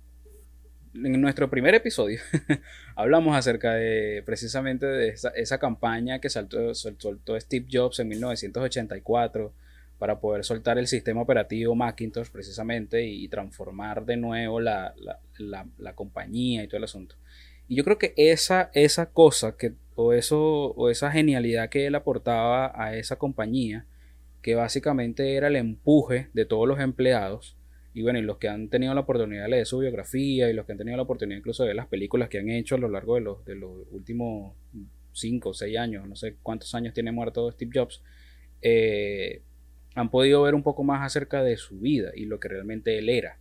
en 0.94 1.22
nuestro 1.22 1.50
primer 1.50 1.76
episodio 1.76 2.20
hablamos 2.96 3.36
acerca 3.38 3.74
de 3.76 4.24
precisamente 4.26 4.86
de 4.88 5.10
esa, 5.10 5.30
esa 5.30 5.60
campaña 5.60 6.20
que 6.20 6.30
saltó, 6.30 6.74
sol- 6.74 6.96
soltó 6.98 7.40
Steve 7.40 7.68
Jobs 7.72 8.00
en 8.00 8.08
1984 8.10 9.54
para 10.00 10.20
poder 10.20 10.44
soltar 10.44 10.78
el 10.78 10.88
sistema 10.88 11.22
operativo 11.22 11.74
Macintosh 11.76 12.30
precisamente 12.30 13.04
y 13.06 13.28
transformar 13.30 14.06
de 14.06 14.18
nuevo 14.18 14.60
la, 14.60 14.94
la- 14.98 15.20
la- 15.38 15.66
la 15.78 15.94
compañía 15.96 16.64
y 16.64 16.68
todo 16.68 16.78
el 16.78 16.84
asunto. 16.84 17.16
Y 17.68 17.76
yo 17.76 17.84
creo 17.84 17.98
que 17.98 18.14
esa, 18.16 18.72
esa 18.74 19.08
cosa 19.12 19.58
que, 19.58 19.74
o, 19.96 20.14
eso, 20.14 20.40
o 20.72 20.90
esa 20.90 21.12
genialidad 21.12 21.70
que 21.70 21.86
él 21.88 21.96
aportaba 21.96 22.72
a 22.76 22.96
esa 22.96 23.18
compañía, 23.18 23.86
que 24.42 24.56
básicamente 24.56 25.36
era 25.36 25.48
el 25.48 25.56
empuje 25.56 26.30
de 26.34 26.46
todos 26.46 26.68
los 26.68 26.80
empleados, 26.80 27.58
y 27.94 28.04
bueno, 28.04 28.20
y 28.20 28.22
los 28.22 28.38
que 28.38 28.48
han 28.48 28.70
tenido 28.70 28.94
la 28.94 29.02
oportunidad 29.02 29.44
de 29.44 29.50
leer 29.50 29.66
su 29.66 29.80
biografía 29.80 30.50
y 30.50 30.54
los 30.54 30.66
que 30.66 30.74
han 30.74 30.78
tenido 30.78 30.98
la 30.98 31.04
oportunidad 31.04 31.40
incluso 31.40 31.64
de 31.64 31.70
ver 31.70 31.76
las 31.76 31.88
películas 31.88 32.30
que 32.30 32.38
han 32.38 32.50
hecho 32.50 32.76
a 32.76 32.78
lo 32.78 32.90
largo 32.90 33.16
de 33.16 33.22
los, 33.22 33.44
de 33.44 33.56
los 33.56 33.72
últimos 33.90 34.56
5 35.14 35.50
o 35.50 35.54
6 35.54 35.78
años, 35.78 36.08
no 36.08 36.16
sé 36.16 36.36
cuántos 36.44 36.76
años 36.76 36.94
tiene 36.94 37.12
muerto 37.12 37.52
Steve 37.52 37.72
Jobs, 37.74 38.04
eh, 38.62 39.42
han 39.96 40.12
podido 40.12 40.44
ver 40.44 40.54
un 40.54 40.62
poco 40.62 40.84
más 40.84 41.04
acerca 41.04 41.42
de 41.42 41.58
su 41.58 41.80
vida 41.80 42.12
y 42.16 42.26
lo 42.26 42.40
que 42.40 42.50
realmente 42.50 43.00
él 43.00 43.10
era. 43.10 43.40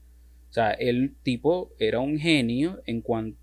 O 0.49 0.53
sea, 0.55 0.71
el 0.71 1.15
tipo 1.23 1.75
era 1.79 2.01
un 2.01 2.19
genio 2.19 2.81
en 2.87 3.03
cuanto 3.03 3.39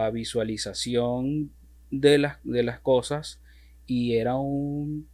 a 0.00 0.10
visualización 0.10 1.50
de 1.90 2.18
las, 2.18 2.38
de 2.44 2.62
las 2.62 2.80
cosas 2.80 3.40
y 3.86 4.16
era 4.16 4.36
un 4.36 5.08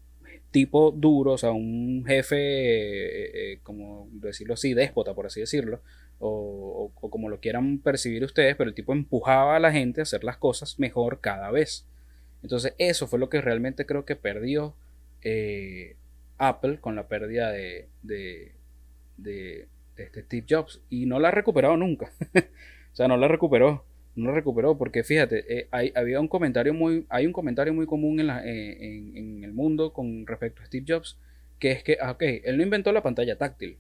tipo 0.51 0.91
duro, 0.93 1.33
o 1.33 1.39
sea, 1.39 1.53
un 1.53 2.05
jefe, 2.07 2.37
eh, 2.37 3.53
eh, 3.55 3.61
como 3.63 4.09
decirlo 4.13 4.55
así, 4.55 4.75
déspota, 4.75 5.15
por 5.15 5.27
así 5.27 5.41
decirlo, 5.41 5.83
o, 6.19 6.91
o- 6.97 7.07
o 7.07 7.11
como 7.11 7.29
lo 7.29 7.41
quieran 7.41 7.79
percibir 7.79 8.25
ustedes, 8.25 8.57
pero 8.57 8.69
el 8.69 8.75
tipo 8.77 8.93
empujaba 8.93 9.57
a 9.57 9.61
la 9.61 9.73
gente 9.73 10.01
a 10.01 10.05
hacer 10.05 10.25
las 10.25 10.37
cosas 10.39 10.79
mejor 10.79 11.21
cada 11.21 11.51
vez. 11.51 11.87
Entonces, 12.43 12.75
eso 12.79 13.07
fue 13.07 13.19
lo 13.19 13.29
que 13.31 13.41
realmente 13.41 13.87
creo 13.87 14.05
que 14.05 14.17
perdió 14.17 14.75
eh, 15.23 15.97
Apple 16.39 16.79
con 16.81 16.97
la 16.97 17.09
pérdida 17.09 17.51
de, 17.53 17.89
de, 18.03 18.53
de- 19.17 19.69
de 19.97 20.05
este 20.05 20.23
Steve 20.23 20.47
Jobs 20.49 20.81
y 20.91 21.07
no 21.07 21.19
la 21.21 21.29
ha 21.29 21.31
recuperado 21.33 21.77
nunca. 21.77 22.13
o 22.93 22.95
sea, 22.97 23.09
no 23.09 23.17
la 23.17 23.29
recuperó. 23.29 23.85
No 24.15 24.33
recuperó 24.33 24.77
porque 24.77 25.05
fíjate, 25.05 25.45
eh, 25.61 25.69
hay, 25.71 25.93
había 25.95 26.21
un 26.21 26.29
comentario 26.29 26.75
muy, 26.75 27.07
hay 27.09 27.27
un 27.27 27.33
comentario 27.33 27.73
muy 27.73 27.87
común 27.87 28.21
en, 28.21 28.27
la- 28.27 28.45
eh, 28.47 29.09
en 29.15 29.43
el 29.45 29.53
mundo 29.53 29.93
con 29.93 30.27
respecto 30.27 30.63
a 30.63 30.67
Steve 30.67 30.85
Jobs, 30.87 31.19
que 31.59 31.73
es 31.73 31.83
que, 31.83 31.97
ah, 32.01 32.11
ok, 32.13 32.23
él 32.45 32.57
no 32.59 32.63
inventó 32.63 32.93
la 32.93 33.03
pantalla 33.03 33.39
táctil. 33.39 33.79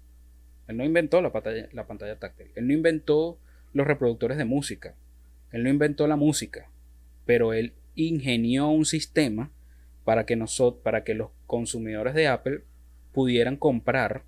Él 0.68 0.76
no 0.78 0.84
inventó 0.84 1.22
la 1.22 1.32
pantalla, 1.32 1.68
la 1.72 1.86
pantalla 1.86 2.18
táctil. 2.18 2.48
Él 2.54 2.66
no 2.68 2.74
inventó 2.74 3.38
los 3.74 3.86
reproductores 3.86 4.38
de 4.38 4.44
música. 4.46 4.94
Él 5.52 5.64
no 5.64 5.70
inventó 5.70 6.06
la 6.06 6.16
música. 6.16 6.70
Pero 7.26 7.52
él 7.52 7.72
ingenió 7.94 8.68
un 8.68 8.84
sistema 8.86 9.50
para 10.04 10.26
que, 10.26 10.36
nosotros, 10.36 10.82
para 10.82 11.04
que 11.04 11.14
los 11.14 11.30
consumidores 11.46 12.14
de 12.14 12.28
Apple 12.28 12.62
pudieran 13.12 13.56
comprar 13.56 14.24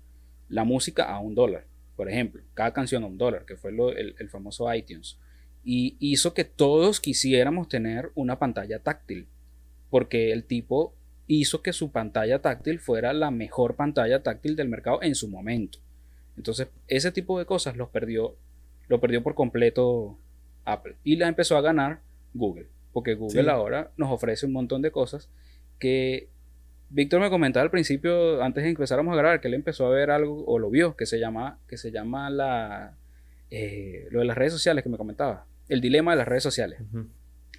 la 0.49 0.63
música 0.63 1.05
a 1.05 1.19
un 1.19 1.35
dólar. 1.35 1.65
Por 1.95 2.09
ejemplo, 2.09 2.41
cada 2.53 2.73
canción 2.73 3.03
a 3.03 3.07
un 3.07 3.17
dólar, 3.17 3.45
que 3.45 3.57
fue 3.57 3.71
lo- 3.71 3.91
el, 3.95 4.15
el 4.19 4.29
famoso 4.29 4.73
iTunes. 4.73 5.17
Y 5.65 5.97
hizo 5.99 6.33
que 6.33 6.43
todos 6.45 6.99
quisiéramos 7.01 7.67
tener 7.67 8.11
una 8.15 8.37
pantalla 8.39 8.79
táctil. 8.79 9.27
Porque 9.89 10.31
el 10.31 10.43
tipo 10.45 10.93
hizo 11.27 11.63
que 11.63 11.73
su 11.73 11.91
pantalla 11.91 12.39
táctil 12.39 12.79
fuera 12.79 13.11
la 13.13 13.31
mejor 13.31 13.75
pantalla 13.75 14.21
táctil 14.21 14.55
del 14.55 14.69
mercado 14.69 15.01
en 15.01 15.15
su 15.15 15.27
momento. 15.27 15.79
Entonces, 16.37 16.67
ese 16.87 17.11
tipo 17.11 17.39
de 17.39 17.45
cosas 17.45 17.75
los 17.77 17.89
perdió, 17.89 18.35
lo 18.87 18.99
perdió 18.99 19.23
por 19.23 19.33
completo 19.35 20.17
Apple. 20.65 20.95
Y 21.03 21.15
la 21.15 21.27
empezó 21.27 21.57
a 21.57 21.61
ganar 21.61 22.01
Google. 22.33 22.67
Porque 22.93 23.15
Google 23.15 23.43
Sí. 23.43 23.49
ahora 23.49 23.91
nos 23.97 24.11
ofrece 24.11 24.45
un 24.45 24.53
montón 24.53 24.81
de 24.81 24.91
cosas 24.91 25.29
que 25.79 26.29
Víctor 26.89 27.19
me 27.19 27.29
comentaba 27.31 27.63
al 27.63 27.71
principio, 27.71 28.41
antes 28.43 28.63
de 28.63 28.67
que 28.67 28.71
empezáramos 28.75 29.13
a 29.13 29.17
grabar, 29.17 29.41
que 29.41 29.47
él 29.47 29.55
empezó 29.55 29.87
a 29.87 29.89
ver 29.89 30.11
algo, 30.11 30.45
o 30.45 30.59
lo 30.59 30.69
vio, 30.69 30.95
que 30.95 31.05
se 31.07 31.19
llama, 31.19 31.57
que 31.67 31.77
se 31.77 31.91
llama 31.91 32.29
la, 32.29 32.95
eh, 33.49 34.07
lo 34.11 34.19
de 34.19 34.25
las 34.25 34.37
redes 34.37 34.53
sociales 34.53 34.83
que 34.83 34.89
me 34.89 34.97
comentaba. 34.97 35.45
El 35.69 35.81
dilema 35.81 36.11
de 36.11 36.17
las 36.17 36.27
redes 36.27 36.43
sociales. 36.43 36.79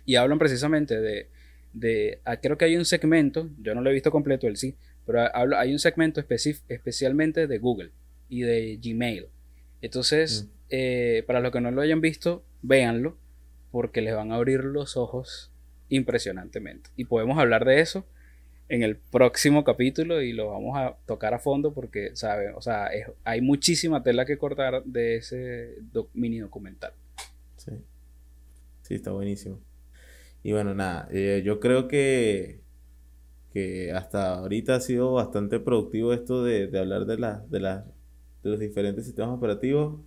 Y 0.04 0.14
hablan 0.16 0.38
precisamente 0.38 1.00
de, 1.00 1.28
de 1.72 2.20
ah, 2.24 2.36
creo 2.36 2.56
que 2.56 2.64
hay 2.64 2.76
un 2.76 2.84
segmento, 2.84 3.50
yo 3.60 3.74
no 3.74 3.80
lo 3.80 3.90
he 3.90 3.92
visto 3.92 4.10
completo, 4.10 4.46
él 4.46 4.56
sí, 4.56 4.76
pero 5.04 5.20
habla- 5.34 5.60
hay 5.60 5.72
un 5.72 5.78
segmento 5.78 6.20
especi- 6.20 6.60
especialmente 6.68 7.46
de 7.46 7.58
Google 7.58 7.90
y 8.28 8.42
de 8.42 8.78
Gmail. 8.82 9.26
Entonces, 9.82 10.46
eh, 10.70 11.22
para 11.26 11.40
los 11.40 11.52
que 11.52 11.60
no 11.60 11.70
lo 11.70 11.80
hayan 11.82 12.00
visto, 12.00 12.44
véanlo, 12.62 13.16
porque 13.72 14.00
les 14.00 14.14
van 14.14 14.32
a 14.32 14.36
abrir 14.36 14.64
los 14.64 14.96
ojos 14.96 15.50
impresionantemente. 15.88 16.90
Y 16.96 17.04
podemos 17.06 17.38
hablar 17.38 17.64
de 17.64 17.80
eso 17.80 18.06
en 18.68 18.82
el 18.82 18.96
próximo 18.96 19.64
capítulo 19.64 20.22
y 20.22 20.32
lo 20.32 20.48
vamos 20.50 20.76
a 20.76 20.96
tocar 21.06 21.34
a 21.34 21.38
fondo 21.38 21.72
porque, 21.72 22.10
¿sabe? 22.14 22.50
O 22.54 22.60
sea, 22.60 22.86
es- 22.88 23.06
hay 23.24 23.40
muchísima 23.40 24.02
tela 24.02 24.24
que 24.24 24.38
cortar 24.38 24.82
de 24.84 25.16
ese 25.16 25.74
doc- 25.92 26.10
mini 26.14 26.38
documental. 26.38 26.92
Sí. 28.88 28.94
Está 28.94 29.12
buenísimo. 29.12 29.60
Y 30.42 30.52
bueno, 30.52 30.74
nada, 30.74 31.08
eh, 31.12 31.42
yo 31.44 31.60
creo 31.60 31.88
que, 31.88 32.62
que 33.52 33.92
hasta 33.92 34.34
ahorita 34.38 34.76
ha 34.76 34.80
sido 34.80 35.14
bastante 35.14 35.60
productivo 35.60 36.12
esto 36.12 36.44
de, 36.44 36.68
de 36.68 36.78
hablar 36.80 37.06
de, 37.06 37.18
la, 37.18 37.44
de, 37.48 37.60
la, 37.60 37.86
de 38.42 38.50
los 38.50 38.60
diferentes 38.60 39.04
sistemas 39.06 39.36
operativos. 39.36 40.00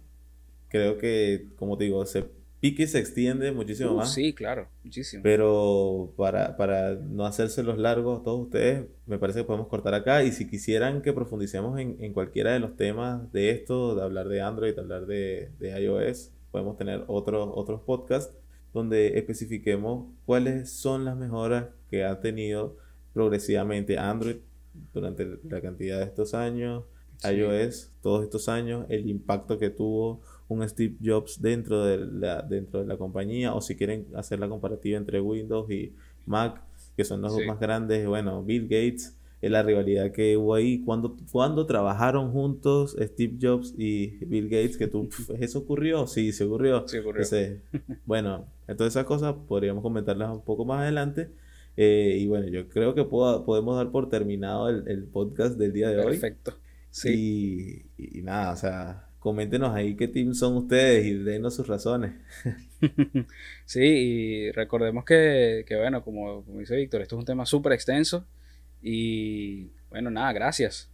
Creo 0.70 0.98
que, 0.98 1.50
como 1.58 1.78
te 1.78 1.86
digo, 1.86 2.06
se 2.06 2.26
pique 2.60 2.84
y 2.84 2.88
se 2.88 3.00
extiende 3.00 3.52
muchísimo 3.54 3.94
Uh, 3.94 3.96
más. 3.96 4.10
sí, 4.14 4.34
claro, 4.34 4.70
muchísimo. 4.84 5.24
Pero 5.24 6.14
para, 6.18 6.56
para 6.56 6.96
no 6.96 7.26
hacérselos 7.26 7.78
largos 7.78 8.22
a 8.22 8.24
todos 8.24 8.42
ustedes, 8.46 8.88
me 9.06 9.20
parece 9.20 9.40
que 9.40 9.46
podemos 9.46 9.68
cortar 9.68 9.94
acá. 9.94 10.24
Y 10.24 10.32
si 10.32 10.48
quisieran 10.50 11.02
que 11.02 11.12
profundicemos 11.14 11.78
en, 11.80 11.98
en 12.00 12.14
cualquiera 12.14 12.54
de 12.54 12.60
los 12.60 12.76
temas 12.78 13.30
de 13.34 13.52
esto, 13.52 13.96
de 13.96 14.04
hablar 14.04 14.30
de 14.30 14.42
Android, 14.42 14.74
de 14.76 14.82
hablar 14.82 15.06
de, 15.08 15.52
de 15.60 15.82
iOS, 15.82 16.32
podemos 16.52 16.78
tener 16.78 17.04
otros, 17.08 17.50
otros 17.54 17.82
podcasts 17.82 18.34
donde 18.74 19.18
especifiquemos 19.18 20.12
cuáles 20.26 20.72
son 20.72 21.06
las 21.06 21.18
mejoras 21.18 21.68
que 21.90 22.04
ha 22.04 22.20
tenido 22.20 22.78
progresivamente 23.14 23.98
Android 23.98 24.38
durante 24.94 25.40
la 25.44 25.62
cantidad 25.62 25.98
de 26.00 26.06
estos 26.06 26.34
años, 26.34 26.84
Sí. 27.18 27.36
iOS 27.36 27.92
todos 28.02 28.24
estos 28.24 28.48
años, 28.48 28.86
el 28.88 29.10
impacto 29.10 29.60
que 29.60 29.70
tuvo 29.70 30.22
un 30.48 30.68
Steve 30.68 30.96
Jobs 31.04 31.42
dentro 31.42 31.84
de 31.84 31.98
la, 31.98 32.42
dentro 32.42 32.80
de 32.80 32.88
la 32.88 32.98
compañía, 32.98 33.54
o 33.54 33.60
si 33.60 33.76
quieren 33.76 34.08
hacer 34.16 34.40
la 34.40 34.48
comparativa 34.48 34.98
entre 34.98 35.20
Windows 35.20 35.70
y 35.70 35.94
Mac, 36.26 36.62
que 36.96 37.04
son 37.04 37.22
los 37.22 37.34
dos 37.34 37.42
más 37.46 37.60
grandes, 37.60 38.08
bueno, 38.08 38.42
Bill 38.44 38.64
Gates, 38.64 39.19
es 39.42 39.50
la 39.52 39.64
rivalidad 39.64 40.12
que 40.12 40.36
hubo 40.38 40.54
ahí, 40.56 40.84
cuando, 40.84 41.16
cuando 41.32 41.66
trabajaron 41.66 42.32
juntos 42.32 42.96
Steve 43.00 43.38
Jobs 43.42 43.74
y 43.78 44.24
Bill 44.26 44.46
Gates, 44.50 44.78
que 44.78 44.88
tú, 44.88 45.08
"Pf, 45.10 45.34
¿eso 45.44 45.60
ocurrió? 45.60 46.08
Sí, 46.08 46.32
se 46.32 46.44
ocurrió. 46.44 46.88
Sí 46.88 46.98
ocurrió. 46.98 47.22
Ese- 47.22 47.62
bueno, 48.06 48.48
entonces 48.68 48.94
esas 48.94 49.06
cosas 49.06 49.36
podríamos 49.48 49.82
comentarlas 49.82 50.32
un 50.32 50.44
poco 50.44 50.66
más 50.66 50.82
adelante. 50.82 51.30
Eh, 51.78 52.18
y 52.20 52.28
bueno, 52.28 52.48
yo 52.48 52.68
creo 52.68 52.94
que 52.94 53.06
puedo- 53.06 53.46
podemos 53.46 53.78
dar 53.78 53.92
por 53.92 54.10
terminado 54.10 54.68
el, 54.70 54.86
el 54.88 55.04
podcast 55.06 55.58
del 55.58 55.72
día 55.72 55.90
de 55.90 55.98
hoy. 56.00 56.06
Perfecto. 56.18 56.58
Sí. 56.92 57.86
Y, 57.98 58.18
y 58.20 58.22
nada, 58.24 58.52
o 58.52 58.56
sea, 58.58 59.06
coméntenos 59.20 59.74
ahí 59.74 59.96
qué 59.96 60.08
team 60.10 60.34
son 60.34 60.58
ustedes 60.58 61.06
y 61.06 61.14
denos 61.14 61.56
sus 61.56 61.68
razones. 61.68 62.12
Sí, 63.66 63.82
y 63.82 64.52
recordemos 64.52 65.06
que, 65.06 65.64
que, 65.68 65.76
bueno, 65.78 66.04
como, 66.04 66.44
como 66.44 66.60
dice 66.60 66.76
Víctor, 66.76 67.02
esto 67.02 67.16
es 67.16 67.20
un 67.20 67.26
tema 67.26 67.46
súper 67.46 67.74
extenso 67.74 68.26
y 68.82 69.72
bueno, 69.90 70.10
nada, 70.12 70.32
gracias. 70.34 70.90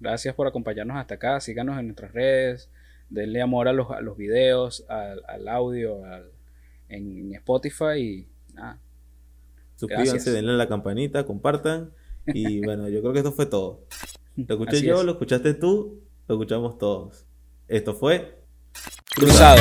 Gracias 0.00 0.34
por 0.34 0.46
acompañarnos 0.46 0.96
hasta 0.96 1.14
acá, 1.16 1.40
síganos 1.40 1.78
en 1.78 1.86
nuestras 1.86 2.12
redes, 2.12 2.70
denle 3.10 3.42
amor 3.42 3.66
a 3.68 3.72
los, 3.72 3.90
a 3.90 4.00
los 4.00 4.16
videos, 4.16 4.84
al, 4.88 5.22
al 5.26 5.48
audio, 5.48 6.04
al- 6.04 6.30
en 6.88 7.34
Spotify 7.34 7.98
y 7.98 8.28
nada, 8.54 8.78
Suscríbanse, 9.76 10.12
Gracias. 10.12 10.34
denle 10.34 10.52
a 10.52 10.56
la 10.56 10.68
campanita, 10.68 11.24
compartan. 11.26 11.90
Y 12.26 12.60
bueno, 12.64 12.88
yo 12.88 13.00
creo 13.00 13.12
que 13.12 13.18
esto 13.20 13.32
fue 13.32 13.46
todo. 13.46 13.84
Lo 14.36 14.54
escuché 14.54 14.76
Así 14.78 14.86
yo, 14.86 15.00
es. 15.00 15.04
lo 15.04 15.12
escuchaste 15.12 15.54
tú, 15.54 16.02
lo 16.26 16.34
escuchamos 16.36 16.78
todos. 16.78 17.26
Esto 17.68 17.94
fue 17.94 18.38
cruzado. 19.14 19.60